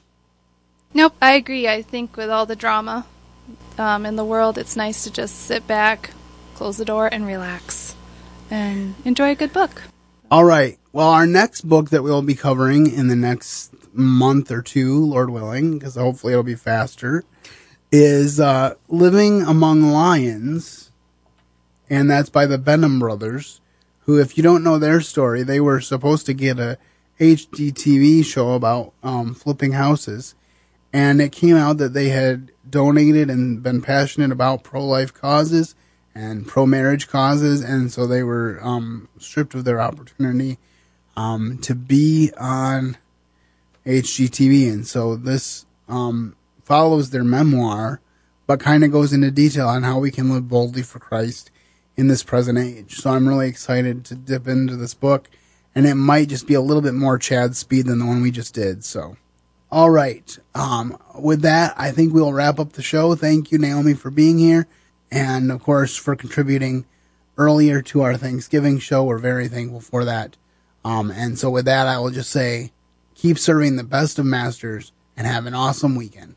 Nope, 0.94 1.16
I 1.22 1.34
agree. 1.34 1.68
I 1.68 1.82
think 1.82 2.16
with 2.18 2.30
all 2.30 2.46
the 2.46 2.56
drama 2.56 3.06
um, 3.78 4.06
in 4.06 4.16
the 4.16 4.26
world, 4.26 4.58
it's 4.58 4.76
nice 4.76 5.04
to 5.04 5.12
just 5.12 5.36
sit 5.36 5.66
back, 5.68 6.12
close 6.56 6.78
the 6.78 6.86
door, 6.86 7.08
and 7.08 7.26
relax, 7.26 7.96
and 8.52 8.96
enjoy 9.04 9.32
a 9.32 9.36
good 9.36 9.52
book. 9.52 9.84
All 10.30 10.46
right. 10.46 10.78
Well, 10.92 11.10
our 11.10 11.28
next 11.28 11.62
book 11.62 11.90
that 11.90 12.04
we'll 12.04 12.22
be 12.22 12.36
covering 12.36 12.92
in 12.92 13.08
the 13.08 13.16
next 13.16 13.74
month 13.94 14.52
or 14.52 14.62
two, 14.62 15.04
Lord 15.04 15.30
willing, 15.30 15.78
because 15.78 15.96
hopefully 15.96 16.34
it'll 16.34 16.44
be 16.44 16.56
faster, 16.56 17.24
is 17.96 18.40
uh, 18.40 18.74
Living 18.90 19.44
Among 19.44 19.84
Lions, 19.84 20.92
and 21.92 22.10
that's 22.10 22.30
by 22.32 22.48
the 22.48 22.58
Benham 22.58 22.98
brothers. 22.98 23.62
Who, 24.06 24.20
if 24.20 24.36
you 24.36 24.42
don't 24.42 24.64
know 24.64 24.80
their 24.80 25.00
story, 25.00 25.44
they 25.44 25.60
were 25.60 25.80
supposed 25.80 26.26
to 26.26 26.34
get 26.34 26.58
a 26.58 26.80
HGTV 27.20 28.26
show 28.26 28.54
about 28.54 28.94
um, 29.04 29.36
flipping 29.36 29.74
houses, 29.74 30.34
and 30.92 31.22
it 31.22 31.32
came 31.32 31.56
out 31.56 31.78
that 31.78 31.94
they 31.94 32.10
had 32.10 32.52
donated 32.68 33.30
and 33.30 33.62
been 33.62 33.80
passionate 33.80 34.32
about 34.32 34.64
pro-life 34.64 35.14
causes 35.14 35.76
and 36.16 36.48
pro-marriage 36.48 37.08
causes, 37.08 37.62
and 37.62 37.92
so 37.92 38.08
they 38.08 38.24
were 38.24 38.60
um, 38.64 39.08
stripped 39.20 39.54
of 39.54 39.66
their 39.66 39.80
opportunity 39.80 40.58
um, 41.16 41.60
to 41.60 41.76
be 41.76 42.32
on 42.40 42.98
HGTV, 43.86 44.74
and 44.74 44.88
so 44.88 45.16
this 45.16 45.68
um, 45.88 46.36
follows 46.64 47.10
their 47.10 47.24
memoir, 47.24 48.02
but 48.48 48.60
kind 48.60 48.84
of 48.84 48.92
goes 48.92 49.14
into 49.14 49.32
detail 49.32 49.68
on 49.68 49.84
how 49.84 50.00
we 50.00 50.12
can 50.12 50.30
live 50.30 50.50
boldly 50.50 50.84
for 50.84 51.00
Christ 51.00 51.52
in 51.96 52.08
this 52.08 52.24
present 52.24 52.58
age. 52.58 52.96
So 52.96 53.12
I'm 53.12 53.28
really 53.28 53.48
excited 53.48 54.04
to 54.06 54.16
dip 54.16 54.48
into 54.48 54.76
this 54.76 54.94
book, 54.94 55.30
and 55.76 55.86
it 55.86 55.96
might 55.96 56.30
just 56.30 56.48
be 56.48 56.54
a 56.54 56.62
little 56.62 56.82
bit 56.82 56.94
more 56.94 57.18
Chad 57.18 57.56
speed 57.56 57.86
than 57.86 58.00
the 58.00 58.06
one 58.06 58.22
we 58.22 58.32
just 58.32 58.54
did. 58.54 58.84
So, 58.84 59.18
all 59.72 59.90
right. 59.90 60.38
Um, 60.56 60.98
with 61.20 61.42
that, 61.42 61.74
I 61.78 61.92
think 61.92 62.14
we'll 62.14 62.34
wrap 62.34 62.60
up 62.60 62.74
the 62.74 62.84
show. 62.84 63.16
Thank 63.16 63.52
you, 63.52 63.58
Naomi, 63.58 63.94
for 63.94 64.12
being 64.12 64.38
here, 64.38 64.68
and 65.12 65.52
of 65.52 65.64
course 65.64 65.96
for 65.96 66.16
contributing 66.16 66.86
earlier 67.38 67.82
to 67.82 68.02
our 68.02 68.18
Thanksgiving 68.18 68.80
show. 68.80 69.04
We're 69.04 69.18
very 69.18 69.48
thankful 69.48 69.82
for 69.82 70.06
that. 70.06 70.38
Um, 70.86 71.12
and 71.12 71.40
so 71.40 71.50
with 71.50 71.66
that, 71.66 71.88
I 71.88 71.98
will 72.00 72.12
just 72.12 72.30
say, 72.30 72.72
keep 73.16 73.40
serving 73.40 73.76
the 73.76 73.84
best 73.84 74.20
of 74.20 74.26
masters 74.26 74.92
and 75.18 75.28
have 75.28 75.46
an 75.46 75.54
awesome 75.54 75.96
weekend. 75.96 76.36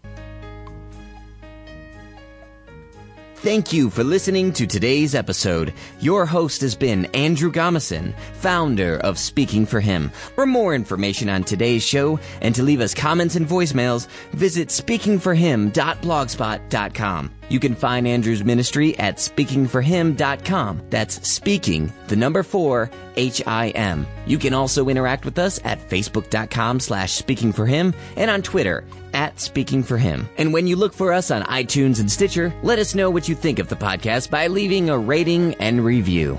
Thank 3.37 3.73
you 3.73 3.89
for 3.91 4.03
listening 4.03 4.53
to 4.55 4.67
today's 4.67 5.15
episode. 5.15 5.73
Your 6.01 6.27
host 6.27 6.63
has 6.63 6.75
been 6.75 7.05
Andrew 7.15 7.53
Gomison, 7.53 8.13
founder 8.33 8.97
of 8.99 9.19
Speaking 9.19 9.67
for 9.67 9.79
Him. 9.79 10.11
For 10.35 10.47
more 10.47 10.75
information 10.75 11.29
on 11.29 11.45
today's 11.45 11.85
show 11.85 12.19
and 12.41 12.53
to 12.57 12.65
leave 12.65 12.81
us 12.81 12.93
comments 12.93 13.37
and 13.37 13.47
voicemails, 13.47 14.09
visit 14.33 14.71
speakingforhim.blogspot.com. 14.71 17.36
You 17.49 17.61
can 17.61 17.75
find 17.75 18.07
Andrew's 18.07 18.45
ministry 18.45 18.99
at 18.99 19.17
speakingforhim.com. 19.17 20.83
That's 20.91 21.29
speaking, 21.29 21.93
the 22.09 22.17
number 22.17 22.43
four, 22.43 22.91
H-I-M. 23.17 24.07
You 24.27 24.39
can 24.39 24.55
also 24.55 24.89
interact 24.89 25.25
with 25.25 25.39
us 25.39 25.61
at 25.65 25.89
facebook.com 25.89 26.81
slash 26.81 27.21
speakingforhim 27.21 27.95
and 28.17 28.31
on 28.31 28.43
Twitter 28.43 28.85
at 29.15 29.41
Speaking 29.41 29.83
for 29.83 29.97
Him. 29.97 30.29
And 30.37 30.53
when 30.53 30.67
you 30.67 30.77
look 30.77 30.93
for 30.93 31.13
us 31.13 31.31
on 31.31 31.43
iTunes 31.45 32.01
and 32.01 32.11
Stitcher, 32.11 32.55
let 32.63 32.79
us 32.79 32.95
know 32.95 33.11
what 33.11 33.29
you 33.29 33.35
think 33.35 33.59
of 33.59 33.69
the 33.69 33.77
podcast 33.77 34.31
by 34.31 34.49
leaving 34.49 34.91
a 34.91 34.99
rating 34.99 35.55
and 35.55 35.85
review. 35.85 36.39